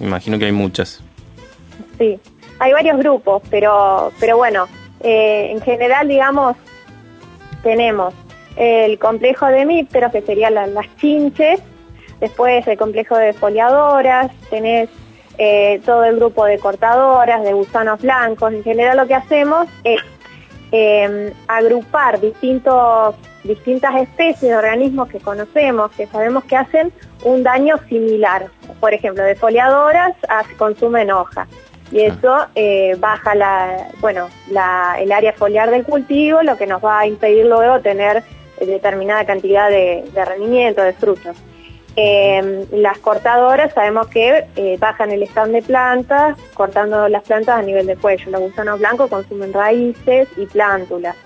[0.00, 1.02] Imagino que hay muchas.
[1.98, 2.18] Sí,
[2.58, 4.66] hay varios grupos, pero, pero bueno,
[5.00, 6.56] eh, en general, digamos,
[7.62, 8.14] tenemos
[8.56, 11.60] el complejo de mípteros, que serían la- las chinches,
[12.20, 14.88] después el complejo de foliadoras, tenés
[15.38, 18.54] eh, todo el grupo de cortadoras, de gusanos blancos.
[18.54, 20.00] En general lo que hacemos es
[20.72, 26.92] eh, agrupar distintos, distintas especies de organismos que conocemos, que sabemos que hacen
[27.24, 28.46] un daño similar.
[28.80, 31.48] Por ejemplo, de foliadoras a- consumen hojas.
[31.92, 36.84] Y eso eh, baja la, bueno, la, el área foliar del cultivo, lo que nos
[36.84, 38.24] va a impedir luego tener
[38.58, 41.36] eh, determinada cantidad de, de rendimiento, de frutos.
[41.96, 47.62] Eh, las cortadoras sabemos que eh, bajan el stand de plantas, cortando las plantas a
[47.62, 48.30] nivel de cuello.
[48.30, 51.16] Los gusanos blancos consumen raíces y plántulas.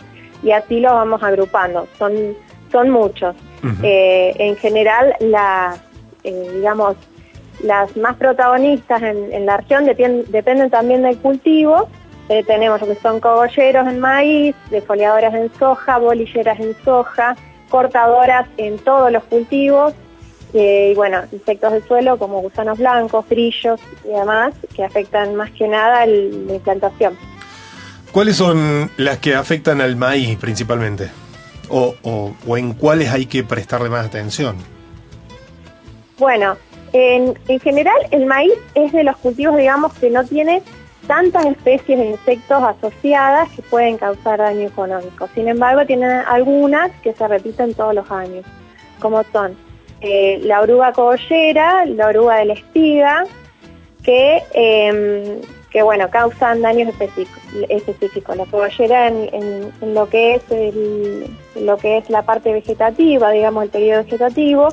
[0.43, 1.89] Y así los vamos agrupando.
[1.99, 2.37] Son,
[2.71, 3.35] son muchos.
[3.83, 5.81] Eh, en general, las,
[6.25, 6.97] eh, digamos,
[7.63, 11.89] las más protagonistas en, en la región depien- dependen también del cultivo,
[12.47, 17.37] tenemos lo que son cogolleros en maíz, defoliadoras en soja, bolilleras en soja,
[17.69, 19.95] cortadoras en todos los cultivos,
[20.55, 25.51] eh, y bueno, insectos del suelo como gusanos blancos, grillos y demás, que afectan más
[25.53, 27.17] que nada el- la implantación.
[28.13, 31.11] ¿Cuáles son las que afectan al maíz principalmente?
[31.69, 34.57] O, o- o en cuáles hay que prestarle más atención?
[36.19, 36.57] Bueno,
[36.93, 40.63] en, en general el maíz es de los cultivos, digamos, que no tiene
[41.07, 45.29] tantas especies de insectos asociadas que pueden causar daño económico.
[45.35, 48.45] Sin embargo, tienen algunas que se repiten todos los años,
[49.01, 49.57] como son
[50.01, 53.25] eh, la oruga cogollera, la oruga de la espiga,
[54.03, 55.41] que, eh,
[55.71, 56.89] que bueno, causan daños
[57.69, 58.37] específicos.
[58.37, 59.29] La cogollera en,
[59.83, 61.27] en- lo que es el-
[61.57, 64.69] lo que es la parte vegetativa, digamos, el periodo vegetativo,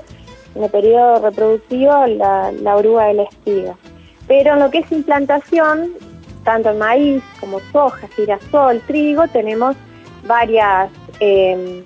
[0.56, 3.76] en el periodo reproductivo la, la oruga de la espiga.
[4.28, 5.92] Pero en lo que es implantación,
[6.44, 9.76] tanto en maíz como soja, girasol, trigo, tenemos
[10.26, 11.84] varias, eh,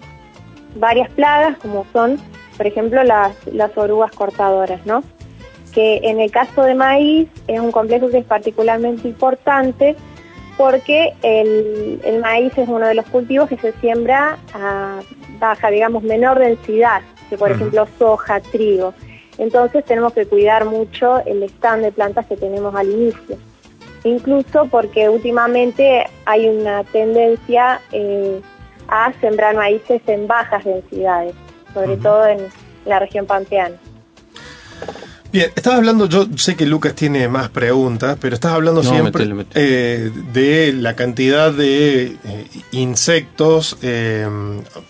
[0.76, 2.18] varias plagas como son,
[2.62, 5.04] por ejemplo, las, las orugas cortadoras, ¿no?
[5.74, 9.96] Que en el caso de maíz es un complejo que es particularmente importante
[10.60, 15.00] porque el, el maíz es uno de los cultivos que se siembra a
[15.40, 17.02] baja, digamos, menor densidad
[17.32, 18.94] que, por ejemplo, soja, trigo.
[19.40, 23.38] Entonces tenemos que cuidar mucho el stand de plantas que tenemos al inicio.
[24.04, 28.40] Incluso porque últimamente hay una tendencia eh,
[28.88, 31.34] a sembrar maíces en bajas densidades,
[31.74, 32.40] sobre todo en
[32.86, 33.76] la región pampeana.
[35.32, 39.26] Bien, estabas hablando, yo sé que Lucas tiene más preguntas, pero estás hablando No, siempre
[39.26, 39.66] metele, metele.
[40.06, 44.28] eh, de la cantidad de eh, insectos, eh,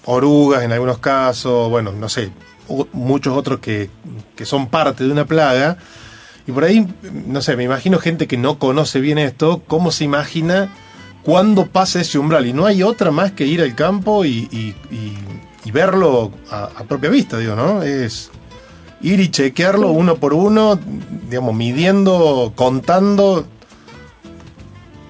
[0.06, 2.32] orugas en algunos casos, bueno, no sé,
[2.68, 3.92] o- muchos otros que,
[4.36, 5.78] que son parte de una plaga.
[6.48, 6.88] Y por ahí,
[7.28, 10.74] no sé, me imagino gente que no conoce bien esto, cómo se imagina
[11.22, 12.48] cuándo pasa ese umbral.
[12.48, 15.18] Y no hay otra más que ir al campo y, y- y-
[15.66, 17.84] y verlo a, a propia vista, digo, ¿no?
[17.84, 18.32] Es
[19.02, 20.80] ir y chequearlo uno por uno,
[21.30, 23.46] digamos, midiendo, contando.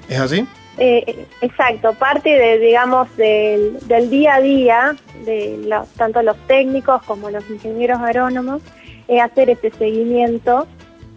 [0.09, 0.45] ¿Es así?
[0.77, 4.95] Eh, exacto, parte de, digamos, del, del día a día
[5.25, 8.61] de los- tanto los técnicos como los ingenieros agrónomos
[9.07, 10.67] es hacer ese seguimiento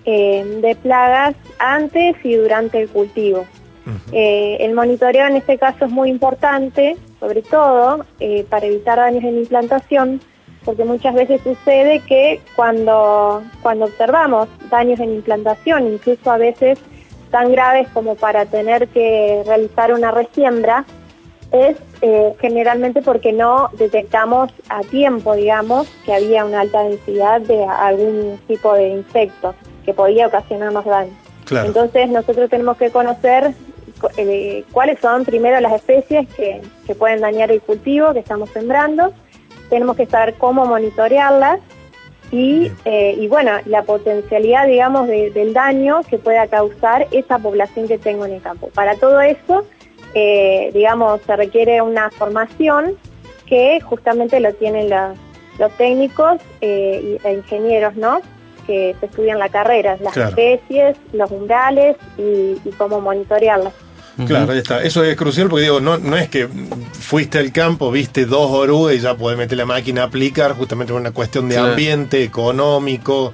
[0.04, 3.46] eh, de plagas antes y durante el cultivo.
[4.12, 9.24] Eh, el monitoreo en este caso es muy importante, sobre todo eh, para evitar daños
[9.24, 10.20] en implantación,
[10.64, 16.78] porque muchas veces sucede que cuando, cuando observamos daños en implantación, incluso a veces
[17.30, 20.84] tan graves como para tener que realizar una resiembra,
[21.52, 27.64] es eh, generalmente porque no detectamos a tiempo, digamos, que había una alta densidad de
[27.64, 29.54] algún tipo de insecto
[29.84, 31.12] que podía ocasionarnos daño.
[31.44, 31.68] Claro.
[31.68, 33.54] Entonces nosotros tenemos que conocer
[34.16, 39.12] eh, cuáles son primero las especies que, que pueden dañar el cultivo que estamos sembrando,
[39.70, 41.60] tenemos que saber cómo monitorearlas
[42.30, 47.86] y, eh, y bueno, la potencialidad, digamos, de- del daño que pueda causar esa población
[47.88, 48.68] que tengo en el campo.
[48.74, 49.64] Para todo eso,
[50.14, 52.96] eh, digamos, se requiere una formación
[53.46, 55.16] que justamente lo tienen los,
[55.58, 58.20] los técnicos eh, e ingenieros, ¿no?
[58.66, 60.30] Que se estudian la carrera, las Claro.
[60.30, 63.74] especies, los umbrales y, y cómo monitorearlas.
[64.26, 64.82] Claro, ahí está.
[64.82, 66.48] Eso es crucial porque digo, no, no es que
[66.92, 70.92] fuiste al campo, viste dos orugas y ya podés meter la máquina a aplicar, justamente
[70.92, 73.32] por una cuestión de ambiente, económico.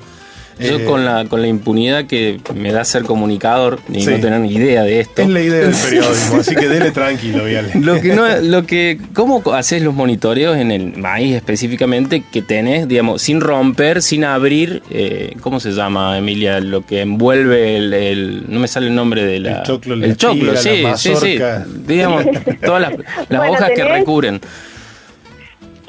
[0.61, 4.11] Yo eh, con la con la impunidad que me da ser comunicador y Sí.
[4.11, 5.23] no tener ni idea de esto.
[5.23, 7.71] Es la idea del periodismo, así que dele tranquilo, Viale.
[7.81, 12.87] Lo que no, lo que, ¿cómo haces los monitoreos en el maíz específicamente que tenés,
[12.89, 16.61] digamos, sin romper, sin abrir, eh, ¿cómo se llama, Emilia?
[16.61, 20.07] Lo que envuelve el, el- no me sale el nombre de la, El choclo, la
[20.07, 21.39] el choclo, la sí, sí, sí,
[21.87, 22.25] digamos,
[22.65, 22.93] todas las,
[23.29, 24.41] las Bueno, hojas que recubren.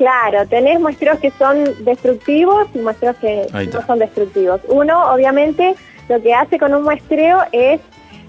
[0.01, 4.59] Claro, tenés muestreos que son destructivos y muestreos que no son destructivos.
[4.67, 5.75] Uno, obviamente,
[6.09, 7.79] lo que hace con un muestreo es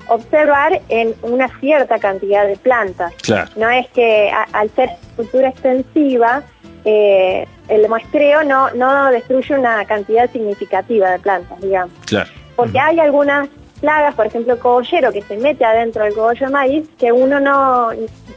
[0.08, 3.14] observar en una cierta cantidad de plantas.
[3.22, 3.50] Claro.
[3.56, 6.42] No es que a- al ser cultura extensiva,
[6.84, 11.92] eh, el muestreo no, no destruye una cantidad significativa de plantas, digamos.
[12.04, 12.28] Claro.
[12.54, 13.48] Porque hay algunas
[13.82, 17.38] plagas, por ejemplo, el cogollero que se mete adentro del cogollo de maíz, que uno
[17.40, 17.90] no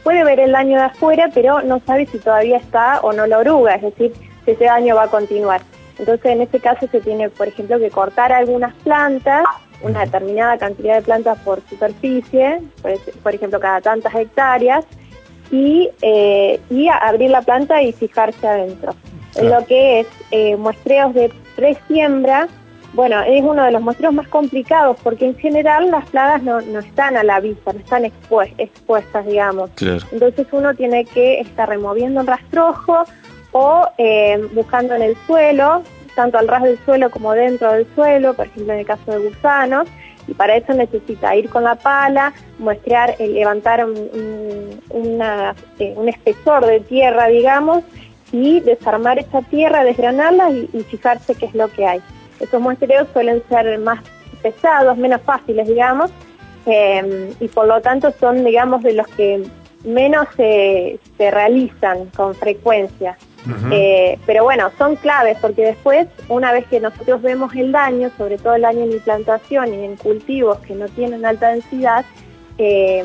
[0.04, 3.38] puede ver el daño de afuera, pero no sabe si todavía está o no la
[3.38, 4.12] oruga, es decir,
[4.44, 5.62] si ese daño va a continuar.
[5.98, 9.44] Entonces, en este caso se tiene, por ejemplo, que cortar algunas plantas,
[9.82, 14.84] una determinada cantidad de plantas por superficie, por, ej- por ejemplo, cada tantas hectáreas,
[15.50, 18.94] y, eh, y abrir la planta y fijarse adentro.
[19.36, 22.48] En lo que es eh, muestreos de presiembra,
[22.92, 26.78] bueno, es uno de los muestreos más complicados porque en general las plagas no, no
[26.78, 29.70] están a la vista, no están expue- expuestas, digamos.
[29.74, 30.04] Claro.
[30.12, 33.04] Entonces uno tiene que estar removiendo el rastrojo
[33.52, 35.82] o eh, buscando en el suelo,
[36.14, 39.28] tanto al ras del suelo como dentro del suelo, por ejemplo en el caso de
[39.28, 39.88] gusanos,
[40.28, 45.92] y para eso necesita ir con la pala, muestrear, eh, levantar un, un- una, eh,
[45.96, 47.84] un espesor de tierra, digamos,
[48.32, 52.00] y desarmar esa tierra, desgranarla y, y fijarse qué es lo que hay.
[52.40, 54.00] Estos muestreos suelen ser más
[54.42, 56.10] pesados, menos fáciles, digamos,
[56.66, 59.42] eh, y por lo tanto son, digamos, de los que
[59.84, 63.16] menos se, se realizan con frecuencia.
[63.70, 68.38] Eh, pero bueno, son claves porque después, una vez que nosotros vemos el daño, sobre
[68.38, 72.04] todo el daño en implantación y en cultivos que no tienen alta densidad,
[72.58, 73.04] eh,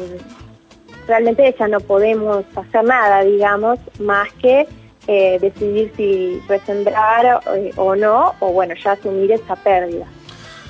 [1.08, 4.68] realmente ya no podemos hacer nada, digamos, más que
[5.12, 10.06] eh, decidir si resembrar eh, o no, o bueno, ya asumir esa pérdida.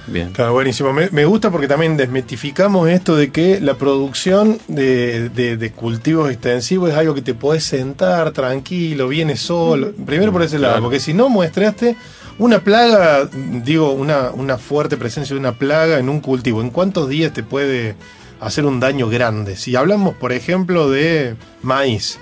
[0.08, 0.32] Bien.
[0.32, 0.92] Claro, buenísimo.
[0.94, 6.32] Me, me gusta porque también desmitificamos esto de que la producción de, de- de cultivos
[6.32, 9.92] extensivos es algo que te podés sentar tranquilo, viene solo.
[10.06, 10.84] Primero por ese lado, Claro.
[10.86, 11.96] porque si no muestraste
[12.40, 13.30] una plaga,
[13.64, 17.44] digo, una, una fuerte presencia de una plaga en un cultivo, ¿en cuántos días te
[17.44, 17.96] puede
[18.40, 19.56] hacer un daño grande?
[19.56, 22.20] Si hablamos, por ejemplo, de maíz.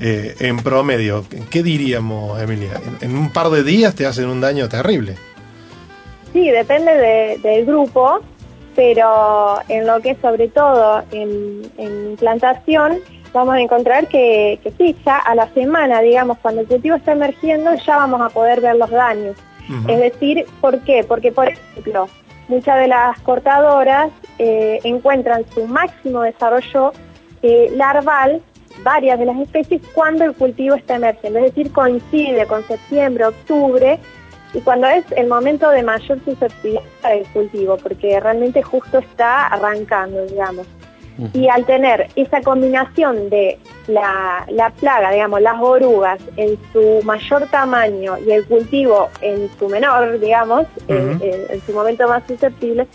[0.00, 2.80] Eh, en promedio, ¿qué diríamos, Emilia?
[3.00, 5.14] En, en un par de días te hacen un daño terrible.
[6.32, 8.20] Sí, depende de- del grupo,
[8.74, 12.98] pero en lo que es sobre todo en, en implantación,
[13.32, 17.12] vamos a encontrar que, que sí, ya a la semana, digamos, cuando el cultivo está
[17.12, 19.36] emergiendo, ya vamos a poder ver los daños.
[19.88, 21.04] Es decir, ¿por qué?
[21.08, 22.06] Porque, por ejemplo,
[22.48, 26.92] muchas de las cortadoras eh, encuentran su máximo desarrollo
[27.42, 28.42] eh, larval,
[28.82, 31.38] varias de las especies, cuando el cultivo está emergiendo.
[31.38, 33.98] Es decir, coincide con septiembre, octubre,
[34.52, 39.46] y cuando es el momento de mayor susceptibilidad para el cultivo, porque realmente justo está
[39.48, 40.66] arrancando, digamos.
[41.32, 43.56] Y al tener esa combinación de
[43.86, 49.68] la, la plaga, digamos, las orugas en su mayor tamaño y el cultivo en su
[49.68, 51.24] menor, digamos, en- Ujú.
[51.24, 52.88] en, en su momento más susceptible,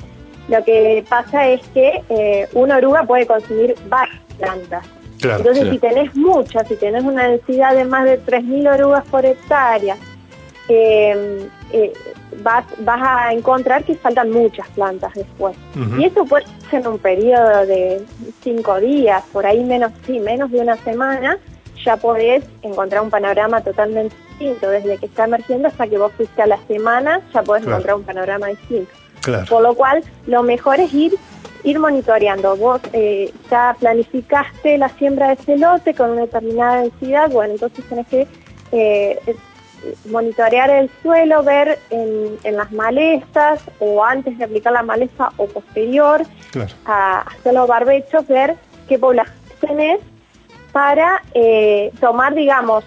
[0.49, 4.85] lo que pasa es que eh, una oruga puede consumir varias plantas.
[5.19, 9.25] Claro, Entonces, si tenés muchas, si tenés una densidad de más de 3.000 orugas por
[9.25, 9.97] hectárea,
[10.69, 11.93] eh, eh,
[12.41, 15.55] vas, vas a encontrar que faltan muchas plantas después.
[15.97, 18.03] Y eso puede ser en un periodo de
[18.41, 21.37] cinco días, por ahí menos, sí, menos de una semana,
[21.83, 24.69] ya podés encontrar un panorama totalmente distinto.
[24.69, 27.77] Desde que está emergiendo hasta que vos fuiste a la semana, ya podés Claro.
[27.77, 28.91] encontrar un panorama distinto.
[29.21, 29.45] Claro.
[29.49, 31.13] Por lo cual, lo mejor es ir
[31.63, 32.55] ir monitoreando.
[32.55, 37.85] Vos eh, ya planificaste la siembra de ese lote con una determinada densidad, bueno, entonces
[37.87, 38.27] tenés que
[38.71, 39.19] eh,
[40.11, 45.47] monitorear el suelo, ver en, en las malezas o antes de aplicar la maleza o
[45.47, 46.73] posterior Claro.
[46.85, 48.55] a hacer los barbechos, ver
[48.87, 49.99] qué población tenés
[50.71, 52.83] para eh, tomar, digamos,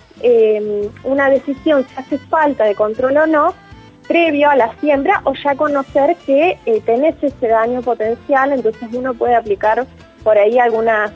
[1.02, 3.54] una decisión si hace falta de control o no,
[4.12, 9.14] previo a la siembra o ya conocer que eh, tenés ese daño potencial, entonces uno
[9.14, 9.86] puede aplicar
[10.22, 11.10] por ahí algunas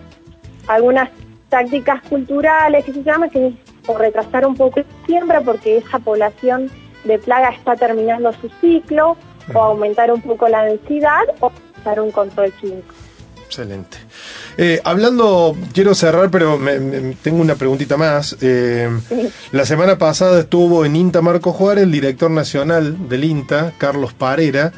[0.66, 1.10] algunas
[1.50, 3.54] tácticas culturales que se llama que es
[3.86, 6.70] o retrasar un poco la siembra porque esa población
[7.04, 9.18] de plaga está terminando su ciclo
[9.52, 12.94] o aumentar un poco la densidad o usar un control químico.
[13.46, 13.96] Excelente.
[14.58, 18.36] Eh, hablando, quiero cerrar, pero me- me- tengo una preguntita más.
[18.40, 18.88] Eh,
[19.52, 24.72] la semana pasada estuvo en INTA Marco Juárez, el director nacional del INTA, Carlos Parera.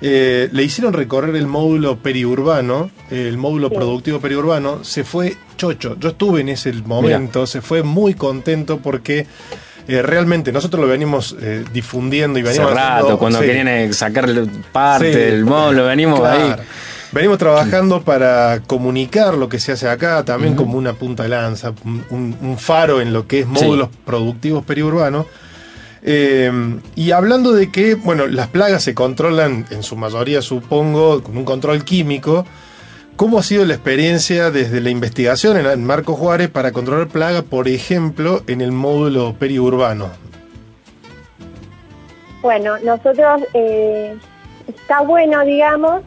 [0.00, 3.74] Eh, le hicieron recorrer el módulo periurbano, el módulo Sí.
[3.76, 4.84] productivo periurbano.
[4.84, 5.96] Se fue chocho.
[5.98, 9.26] Yo estuve en ese momento, se fue muy contento porque
[9.86, 13.44] eh, realmente nosotros lo venimos eh, difundiendo y Hace venimos rato, haciendo- cuando sí.
[13.46, 15.18] querían sacarle parte Sí.
[15.18, 16.42] del módulo, venimos Claro.
[16.42, 16.54] ahí.
[17.14, 21.72] Venimos trabajando para comunicar lo que se hace acá, también como una punta de lanza,
[22.10, 23.64] un, faro en lo que es Sí.
[23.64, 25.26] módulos productivos periurbanos.
[26.02, 26.50] Eh,
[26.96, 31.44] y hablando de que, bueno, las plagas se controlan en su mayoría, supongo, con un
[31.44, 32.44] control químico.
[33.14, 37.42] ¿Cómo ha sido la experiencia desde la investigación en, en Marco Juárez para controlar plaga,
[37.42, 40.10] por ejemplo, en el módulo periurbano?
[42.42, 44.16] Bueno, nosotros eh,
[44.66, 46.02] está bueno, digamos,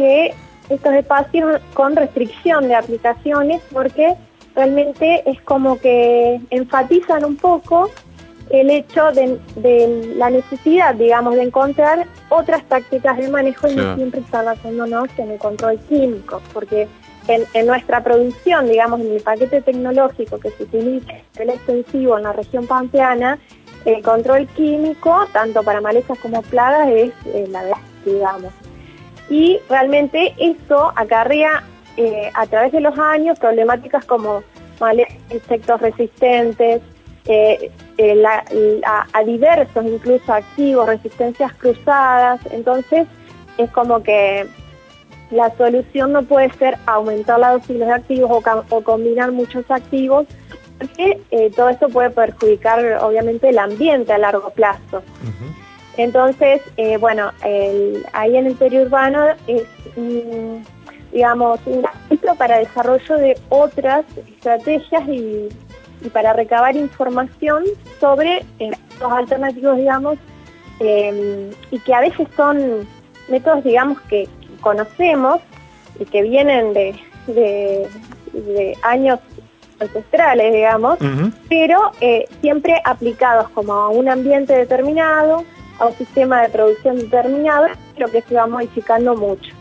[0.00, 0.32] que
[0.70, 4.14] estos espacios con restricción de aplicaciones porque
[4.54, 7.90] realmente es como que enfatizan un poco
[8.48, 13.94] el hecho de, de la necesidad, digamos, de encontrar otras tácticas de manejo y no
[13.94, 16.88] siempre estar basándonos en el control químico, porque
[17.28, 22.24] en, en nuestra producción, digamos, en el paquete tecnológico que se utiliza el extensivo en
[22.24, 23.38] la región pampeana,
[23.84, 28.52] el control químico, tanto para malezas como plagas, es eh, la verdad, digamos.
[29.30, 31.62] Y realmente esto acarrea
[31.96, 34.42] eh, a través de los años problemáticas como
[35.30, 36.82] insectos resistentes,
[37.26, 42.40] eh, eh, a diversos incluso activos, resistencias cruzadas.
[42.50, 43.06] Entonces
[43.56, 44.48] es como que
[45.30, 50.26] la solución no puede ser aumentar la dosis de activos o, combinar muchos activos,
[50.78, 51.20] porque
[51.54, 55.02] todo esto puede perjudicar obviamente el ambiente a largo plazo.
[56.04, 59.64] Entonces, eh, bueno, el- ahí en el periurbano es,
[59.96, 60.64] un,
[61.12, 65.48] digamos, un ejemplo para desarrollo de otras estrategias y,
[66.02, 67.64] y para recabar información
[68.00, 70.16] sobre eh, los alternativos, digamos,
[70.80, 72.88] eh, y que a veces son
[73.28, 74.26] métodos, digamos, que
[74.62, 75.40] conocemos
[75.98, 76.94] y que vienen de,
[77.26, 77.86] de,
[78.32, 79.18] de años
[79.80, 80.98] ancestrales, digamos,
[81.50, 85.44] pero eh, siempre aplicados como a un ambiente determinado,
[85.80, 87.66] a un sistema de producción determinado,
[87.96, 89.52] lo que se va modificando mucho.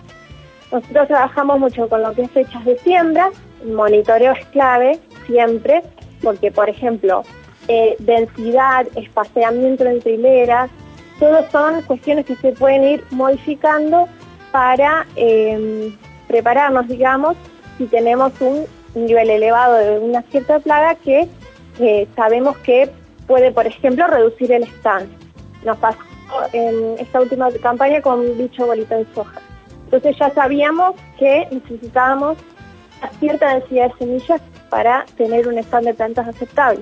[0.71, 3.31] Nosotros trabajamos mucho con lo que es fechas de siembra,
[3.65, 5.81] monitoreo es clave siempre,
[6.21, 7.23] porque por ejemplo,
[7.67, 10.69] eh, densidad, espaciamiento entre hileras,
[11.19, 14.07] todos son cuestiones que se pueden ir modificando
[14.51, 15.91] para eh,
[16.27, 17.35] prepararnos, digamos,
[17.77, 21.27] si tenemos un nivel elevado de una cierta plaga que
[21.79, 22.89] eh, sabemos que
[23.27, 25.09] puede, por ejemplo, reducir el stand.
[25.63, 25.99] Nos pasó
[26.53, 29.39] en esta última campaña con bicho bolita en soja.
[29.85, 32.37] Entonces ya sabíamos que necesitábamos
[33.19, 36.81] cierta densidad de semillas para tener un stand de plantas aceptable.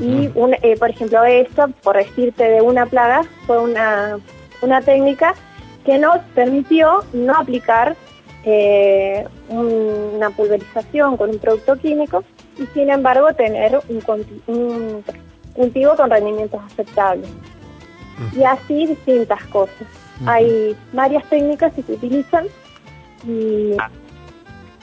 [0.00, 4.18] Y, un- eh, por ejemplo, esto, por decirte de una plaga, fue una,
[4.62, 5.34] una técnica
[5.84, 7.94] que nos permitió no aplicar
[8.46, 12.24] eh, un- una pulverización con un producto químico
[12.58, 14.02] y, sin embargo, tener un,
[14.46, 15.04] un
[15.54, 17.28] cultivo con rendimientos aceptables.
[18.36, 19.86] Y así distintas cosas.
[20.26, 22.46] Hay varias técnicas que se utilizan
[23.26, 23.76] y,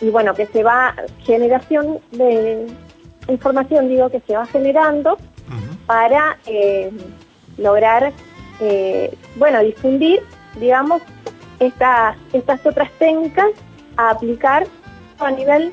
[0.01, 2.67] y bueno, que se va generación de
[3.29, 5.17] información, digo, que se va generando
[5.85, 6.91] para eh,
[7.57, 8.13] lograr,
[8.59, 10.21] eh, bueno, difundir,
[10.59, 11.01] digamos,
[11.59, 13.49] estas, estas otras técnicas
[13.97, 14.65] a aplicar
[15.19, 15.71] a nivel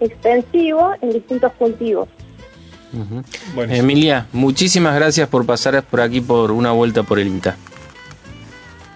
[0.00, 2.08] extensivo en distintos cultivos.
[3.68, 7.56] Emilia, muchísimas gracias por pasar por aquí por una vuelta por el INTA.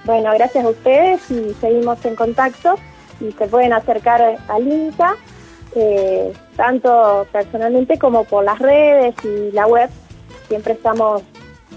[0.05, 2.76] Bueno, gracias a ustedes y seguimos en contacto
[3.20, 5.14] y se pueden acercar al INTA,
[5.76, 9.88] eh, tanto personalmente como por las redes y la web.
[10.49, 11.22] Siempre estamos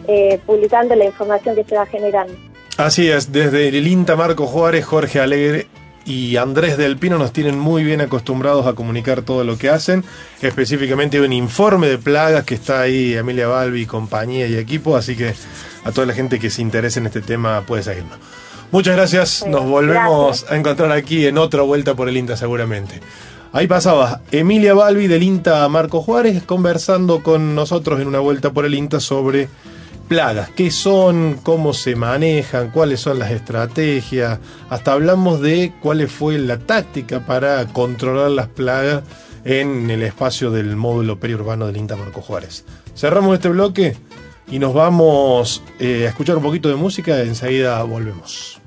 [0.08, 2.34] eh, publicando la información que se va generando.
[2.78, 5.68] Así es, desde el INTA Marco Juárez, Jorge Alegre
[6.06, 10.04] y Andrés del Pino nos tienen muy bien acostumbrados a comunicar todo lo que hacen.
[10.42, 15.16] Específicamente hay un informe de plagas que está ahí Emilia Balbi, compañía y equipo, así
[15.16, 15.34] que
[15.84, 18.18] a toda la gente que se interese en este tema puede seguirnos.
[18.72, 23.00] Muchas gracias, nos volvemos a encontrar aquí en otra vuelta por el INTA seguramente.
[23.52, 28.66] Ahí pasaba Emilia Balbi del INTA Marco Juárez conversando con nosotros en una vuelta por
[28.66, 29.48] el INTA sobre
[30.08, 34.40] plagas, qué son, cómo se manejan, cuáles son las estrategias,
[34.70, 39.04] hasta hablamos de cuál fue la táctica para controlar las plagas
[39.44, 42.66] en el espacio del módulo periurbano del INTA Marco Juárez.
[42.96, 43.96] Cerramos este bloque
[44.50, 48.62] y nos vamos eh, a escuchar un poquito de música, enseguida volvemos.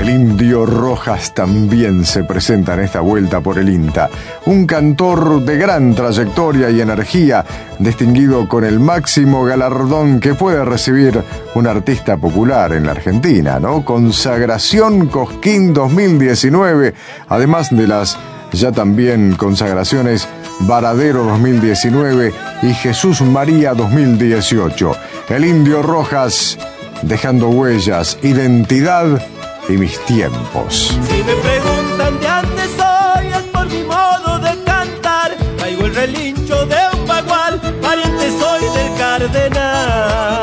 [0.00, 4.10] El Indio Rojas también se presenta en esta vuelta por el INTA.
[4.44, 7.44] Un cantor de gran trayectoria y energía,
[7.78, 11.22] distinguido con el máximo galardón que puede recibir
[11.54, 13.84] un artista popular en la Argentina, ¿no?
[13.84, 16.94] Consagración Cosquín 2019,
[17.28, 18.18] además de las
[18.52, 20.28] ya también consagraciones
[20.60, 22.32] Varadero 2019
[22.62, 24.92] y Jesús María 2018.
[25.30, 26.58] El Indio Rojas
[27.02, 29.20] dejando huellas, identidad
[29.68, 30.96] y mis tiempos.
[31.08, 35.36] Si me preguntan de dónde soy, es por mi modo de cantar.
[35.58, 40.36] Traigo el relincho de un bagual, pariente soy del cardenal.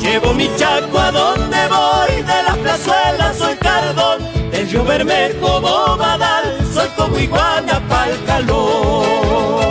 [0.00, 4.18] Llevo mi chaco a donde voy, de las plazuelas soy cardón,
[4.50, 9.61] del río Bermejo, Bobadal, soy como iguana pa'l calor.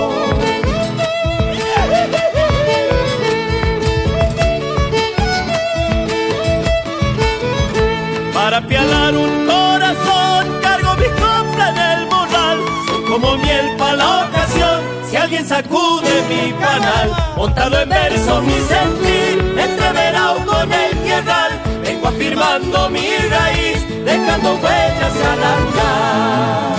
[15.42, 21.52] Alguien sacude mi panal Montado en verso mi sentir Entreverado con el tierral
[21.84, 26.72] vengo afirmando mi raíz, dejando huellas al andar.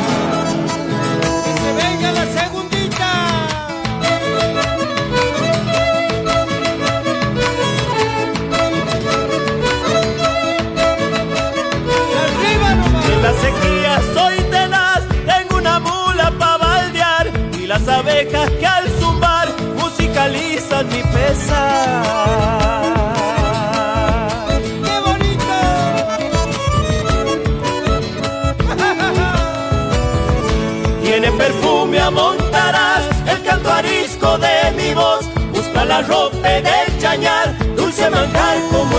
[17.73, 19.49] Las abejas que al zumbar
[19.79, 22.03] musicalizan mi pesar.
[24.85, 25.55] ¡Qué bonito!
[31.03, 38.11] Tiene perfume amontarás el canto arisco de mi voz, busca la ropa del chañar, dulce
[38.11, 38.92] manjar como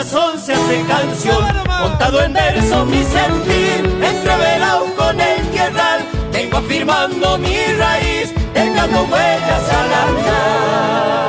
[0.00, 6.00] corazón se hace canción, montado en verso mi sentir, entreverado con el tierral,
[6.32, 11.20] vengo afirmando mi raíz, dejando huellas al andar.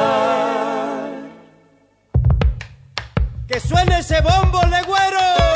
[3.46, 5.51] Que suene ese bombo, legüero.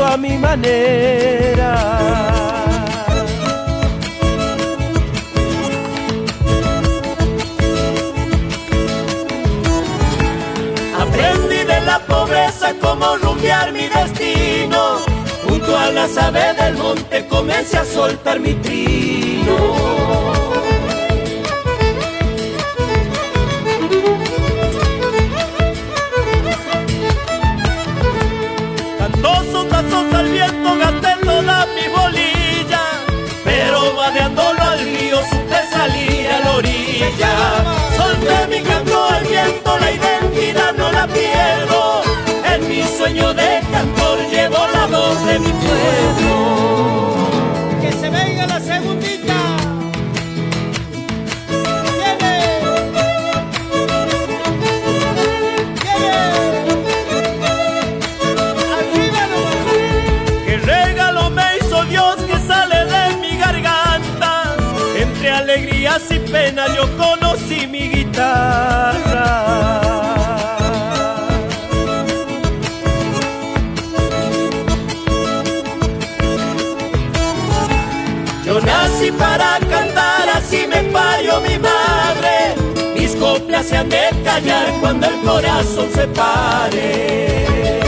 [0.00, 1.70] A mi manera.
[10.98, 14.98] Aprendí de la pobreza cómo rumbear mi destino.
[15.46, 20.21] Junto a las aves del monte comencé a soltar mi trino.
[41.02, 42.02] La pierdo
[42.52, 46.36] En mi sueño de cantor llevo la voz de mi pueblo
[47.80, 49.36] Que se venga la segundita.
[51.98, 52.34] Viene.
[58.94, 59.30] Viene.
[60.46, 64.54] Qué regalo me hizo Dios que sale de mi garganta.
[64.96, 66.86] Entre alegrías y penas yo
[83.62, 87.80] Se han de callar cuando el corazón se pare.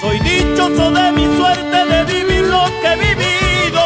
[0.00, 3.82] Soy dichoso de mi suerte de vivir lo que he vivido.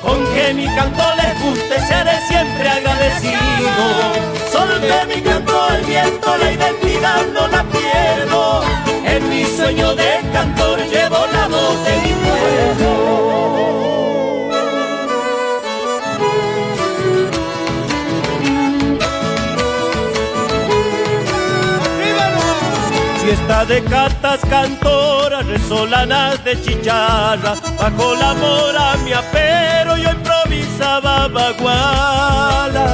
[0.00, 3.74] Con que mi canto les guste, seré siempre agradecido.
[4.50, 8.62] Solté mi canto al viento, la identidad no la pierdo.
[9.04, 10.61] En mi sueño de cantor
[23.52, 32.88] de catas, cantoras, resolanas de chicharra, bajo la mora mi apero yo improvisaba baguala.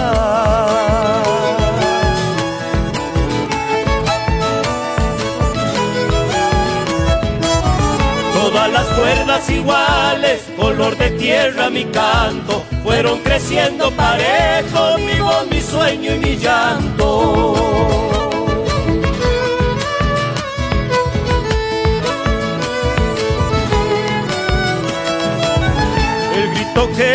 [8.34, 15.61] Todas las cuerdas iguales, color de tierra mi canto, fueron creciendo parejo, mi voz, mi
[15.61, 18.18] sueño y mi llanto.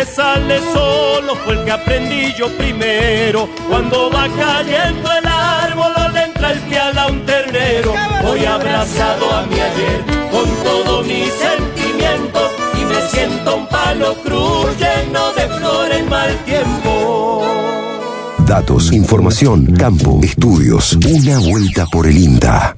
[0.04, 3.48] Sale solo fue el que aprendí yo primero.
[3.68, 7.94] Cuando va cayendo el árbol, le entra el pial a un ternero.
[8.22, 12.50] Voy abrazado a mi ayer con todos mis sentimientos
[12.80, 17.42] y me siento un palo cruz lleno de flores en mal tiempo.
[18.46, 20.96] Datos, información, campo, estudios.
[20.96, 22.74] Una vuelta por el INTA.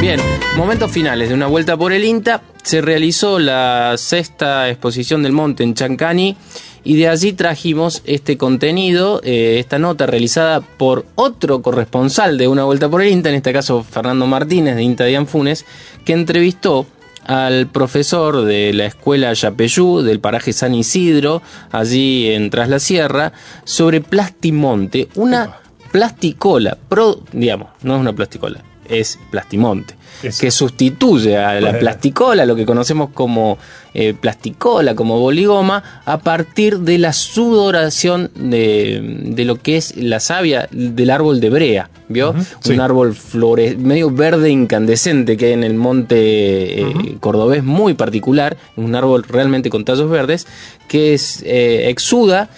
[0.00, 0.20] Bien,
[0.56, 2.42] momentos finales de una vuelta por el INTA.
[2.62, 6.36] Se realizó la sexta exposición del monte en Chancani
[6.84, 12.62] y de allí trajimos este contenido, eh, esta nota realizada por otro corresponsal de Una
[12.62, 15.66] Vuelta por el INTA, en este caso Fernando Martínez de INTA de Anfunes,
[16.04, 16.86] que entrevistó
[17.26, 21.42] al profesor de la escuela Yapeyú del paraje San Isidro,
[21.72, 23.32] allí en Tras la Sierra,
[23.64, 25.56] sobre Plastimonte, una
[25.90, 30.40] plasticola, pro, digamos, no es una plasticola, es Plastimonte, Eso.
[30.40, 33.58] que sustituye a la plasticola, lo que conocemos como
[33.94, 40.20] eh, plasticola, como boligoma, a partir de la sudoración de, de lo que es la
[40.20, 42.34] savia del árbol de brea, ¿vio?
[42.66, 48.56] Un árbol flore medio verde incandescente que hay en el monte eh, cordobés, muy particular,
[48.76, 50.46] un árbol realmente con tallos verdes,
[50.86, 52.50] que es eh, exuda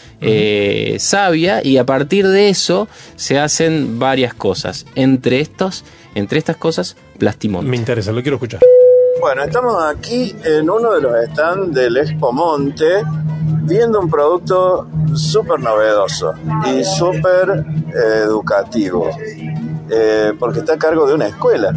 [0.99, 4.85] savia y a partir de eso se hacen varias cosas.
[4.95, 5.85] Entre estos,
[6.15, 7.69] entre estas cosas, plastimonte.
[7.69, 8.61] Me interesa, lo quiero escuchar.
[9.21, 13.03] Bueno, estamos aquí en uno de los stands del Expo Monte
[13.63, 16.33] viendo un producto súper novedoso
[16.75, 19.11] y súper eh, educativo,
[19.91, 21.73] eh, porque está a cargo de una escuela.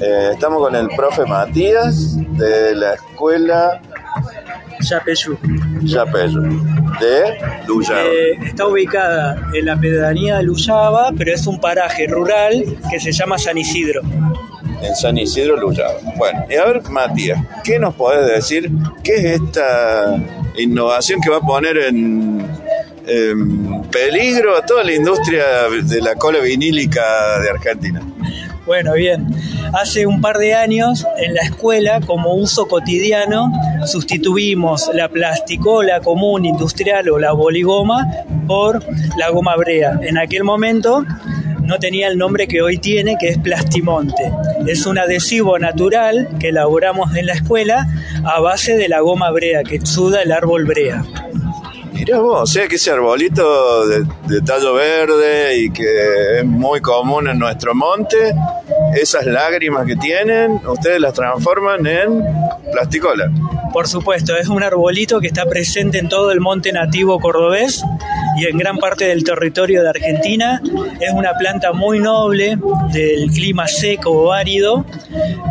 [0.00, 3.80] Eh, estamos con el profe Matías de la escuela
[4.84, 5.36] Yapeyú.
[5.82, 6.40] Yapello,
[7.00, 8.00] de Luyano.
[8.00, 13.12] Eh, está ubicada en la pedanía de Luyaba, pero es un paraje rural que se
[13.12, 14.02] llama San Isidro.
[14.82, 15.94] en San Isidro Luyaba.
[16.16, 18.70] Bueno, y a ver, Matías, ¿qué nos podés decir?
[19.02, 20.16] ¿Qué es esta
[20.56, 22.46] innovación que va a poner en,
[23.06, 25.44] en peligro a toda la industria
[25.82, 28.02] de la cola vinílica de Argentina?
[28.66, 29.26] Bueno, bien.
[29.74, 33.52] Hace un par de años en la escuela, como uso cotidiano,
[33.86, 38.06] sustituimos la plasticola común industrial o la boligoma
[38.46, 38.82] por
[39.18, 39.98] la goma brea.
[40.02, 41.04] En aquel momento
[41.62, 44.32] no tenía el nombre que hoy tiene, que es plastimonte.
[44.66, 47.86] Es un adhesivo natural que elaboramos en la escuela
[48.24, 51.04] a base de la goma brea, que exuda el árbol brea.
[52.06, 57.28] Mirá vos, o sea que ese arbolito de, tallo verde y que es muy común
[57.28, 58.34] en nuestro monte,
[58.94, 62.22] esas lágrimas que tienen, ustedes las transforman en
[62.70, 63.30] plasticola.
[63.74, 67.82] Por supuesto, es un arbolito que está presente en todo el monte nativo cordobés
[68.38, 70.62] y en gran parte del territorio de Argentina.
[71.00, 72.56] Es una planta muy noble
[72.92, 74.86] del clima seco o árido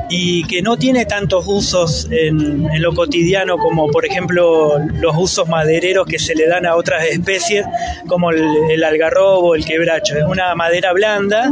[0.09, 6.05] y que no tiene tantos usos en, lo cotidiano como por ejemplo los usos madereros
[6.07, 7.65] que se le dan a otras especies
[8.07, 10.17] como el, el algarrobo, el quebracho.
[10.17, 11.51] Es una madera blanda,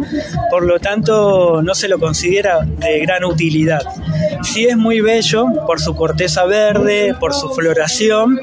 [0.50, 3.82] por lo tanto no se lo considera de gran utilidad.
[4.44, 6.61] Sí es muy bello por su corteza verde,
[7.20, 8.40] por su floración.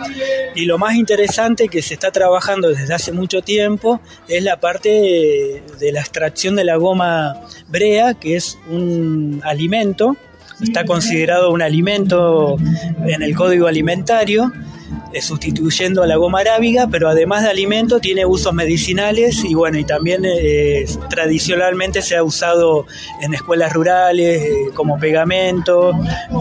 [0.54, 4.88] Y lo más interesante que se está trabajando desde hace mucho tiempo es la parte
[4.88, 10.16] de, de la extracción de la goma brea, que es un alimento,
[10.60, 12.56] está considerado un alimento
[13.06, 14.52] en el código alimentario
[15.20, 19.84] sustituyendo a la goma arábiga, pero además de alimento tiene usos medicinales y bueno, y
[19.84, 22.86] también eh, tradicionalmente se ha usado
[23.20, 25.92] en escuelas rurales eh, como pegamento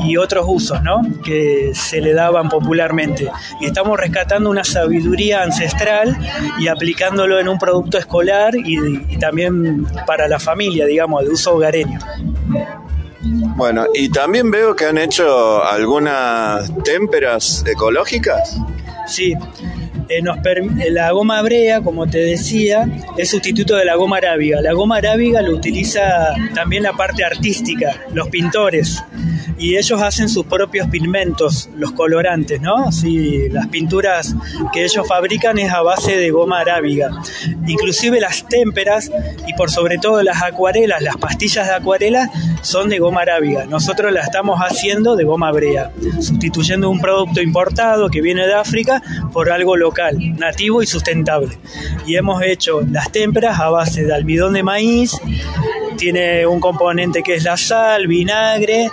[0.04, 1.02] y otros usos, ¿no?
[1.24, 3.30] Que se le daban popularmente.
[3.62, 6.18] Y estamos rescatando una sabiduría ancestral
[6.60, 12.00] y aplicándolo en un producto escolar y también para la familia, digamos, de uso hogareño.
[13.58, 18.56] Bueno, y también veo que han hecho algunas témperas ecológicas.
[19.08, 19.34] Sí,
[20.10, 22.88] eh, nos eh, la goma brea, como te decía,
[23.18, 24.62] es sustituto de la goma arábiga.
[24.62, 29.04] La goma arábiga lo utiliza también la parte artística, los pintores.
[29.58, 32.92] Y ellos hacen sus propios pigmentos, los colorantes, ¿no?
[32.92, 34.36] Sí, las pinturas
[34.72, 37.10] que ellos fabrican es a base de goma arábiga.
[37.66, 39.12] Inclusive las témperas
[39.48, 42.30] y por sobre todo las acuarelas, las pastillas de acuarela
[42.62, 43.66] son de goma arábiga.
[43.66, 49.02] Nosotros las estamos haciendo de goma brea, sustituyendo un producto importado que viene de África
[49.34, 51.58] por algo local, nativo y sustentable.
[52.06, 55.18] Y hemos hecho las témperas a base de almidón de maíz,
[55.98, 58.90] tiene un componente que es la sal, vinagre,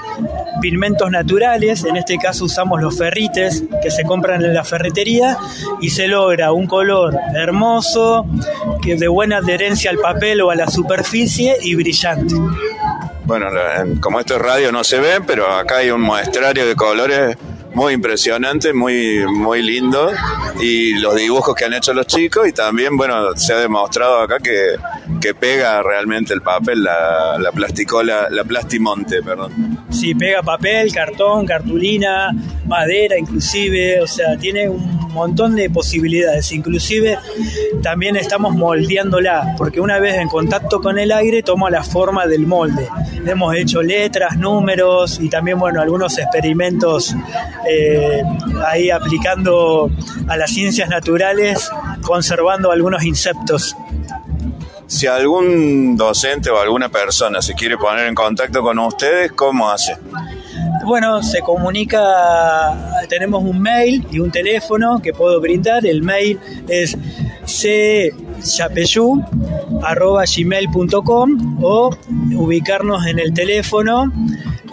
[0.60, 5.36] pigmentos naturales, en este caso usamos los ferrites que se compran en la ferretería
[5.80, 8.26] y se logra un color hermoso,
[8.82, 12.34] que de buena adherencia al papel o a la superficie y brillante.
[13.24, 13.46] Bueno,
[13.78, 17.36] en- como esto es radio no se ve, pero acá hay un muestrario de colores
[17.74, 20.10] muy impresionante, muy, muy lindo.
[20.60, 24.38] Y los dibujos que han hecho los chicos y también, bueno, se ha demostrado acá
[24.38, 24.76] que,
[25.20, 29.86] que pega realmente el papel, la, la plasticola, la plastimonte, perdón.
[29.90, 32.30] Sí, pega papel, cartón, cartulina,
[32.66, 36.52] madera inclusive, o sea, tiene un montón de posibilidades.
[36.52, 37.18] Inclusive
[37.82, 42.46] también estamos moldeándola, porque una vez en contacto con el aire toma la forma del
[42.46, 42.88] molde.
[43.26, 47.14] Hemos hecho letras, números y también, bueno, algunos experimentos
[47.68, 48.22] eh,
[48.66, 49.90] ahí aplicando
[50.28, 51.70] a las ciencias naturales,
[52.02, 53.76] conservando algunos insectos.
[54.86, 59.96] Si algún docente o alguna persona se quiere poner en contacto con ustedes, ¿cómo hace?
[60.84, 65.86] Bueno, se comunica, tenemos un mail y un teléfono que puedo brindar.
[65.86, 66.38] El mail
[66.68, 66.96] es
[70.36, 71.96] gmail.com o
[72.36, 74.12] ubicarnos en el teléfono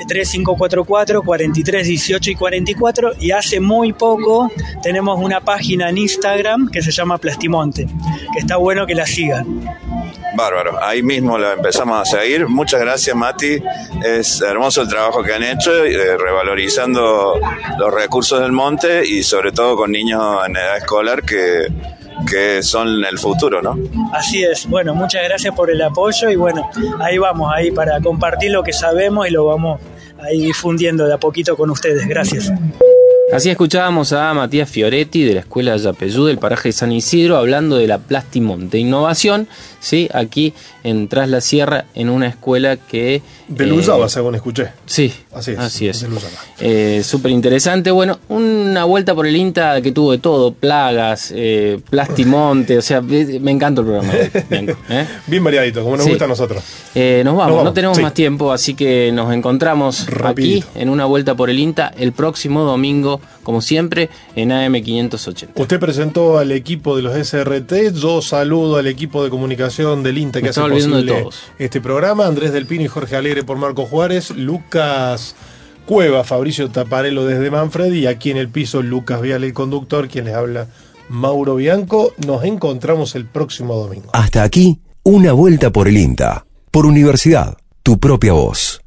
[0.07, 6.81] 3544 43 18 y 44 y hace muy poco tenemos una página en Instagram que
[6.81, 7.87] se llama Plastimonte,
[8.33, 9.61] que está bueno que la sigan.
[10.35, 12.47] Bárbaro, ahí mismo la empezamos a seguir.
[12.47, 13.61] Muchas gracias Mati,
[14.03, 17.39] es hermoso el trabajo que han hecho, eh, revalorizando
[17.77, 21.67] los recursos del monte y sobre todo con niños en edad escolar que,
[22.29, 23.77] que son el futuro, ¿no?
[24.13, 28.51] Así es, bueno, muchas gracias por el apoyo y bueno, ahí vamos, ahí para compartir
[28.51, 29.79] lo que sabemos y lo vamos
[30.19, 32.07] ahí difundiendo de a poquito con ustedes.
[32.07, 32.51] Gracias.
[33.33, 37.77] Así escuchábamos a Matías Fioretti de la Escuela Yapeyú del paraje de San Isidro hablando
[37.77, 39.47] de la Plastimonte Innovación,
[39.79, 40.09] ¿sí?
[40.13, 40.53] aquí
[40.83, 43.21] en Tras la Sierra, en una escuela que...
[43.47, 44.69] De Luzaba, según escuché.
[44.85, 45.59] Sí, así es.
[45.59, 46.05] Así es.
[46.59, 47.91] Eh, Súper interesante.
[47.91, 53.01] Bueno, una vuelta por el INTA que tuvo de todo, plagas, eh, Plastimonte, o sea,
[53.01, 54.13] me encanta el programa.
[54.49, 55.07] Bien, ¿eh?
[55.27, 56.63] Bien variadito, como nos gusta a nosotros.
[56.95, 61.35] Eh, nos, vamos, no tenemos más tiempo, así que nos encontramos aquí en una vuelta
[61.35, 65.49] por el INTA el próximo domingo, como siempre, en AM580.
[65.55, 70.41] Usted presentó al equipo de los SRT, yo saludo al equipo de comunicación del INTA
[70.41, 71.25] que hace posible
[71.57, 75.35] este programa, Andrés Del Pino y Jorge Alegre por Marco Juárez, Lucas
[75.85, 80.25] Cueva, Fabricio Taparelo desde Manfred y aquí en el piso Lucas Vial, el conductor, quien
[80.25, 80.67] les habla
[81.09, 82.13] Mauro Bianco.
[82.25, 84.09] Nos encontramos el próximo domingo.
[84.13, 88.80] Hasta aquí, una vuelta por el INTA, por Universidad, tu propia voz.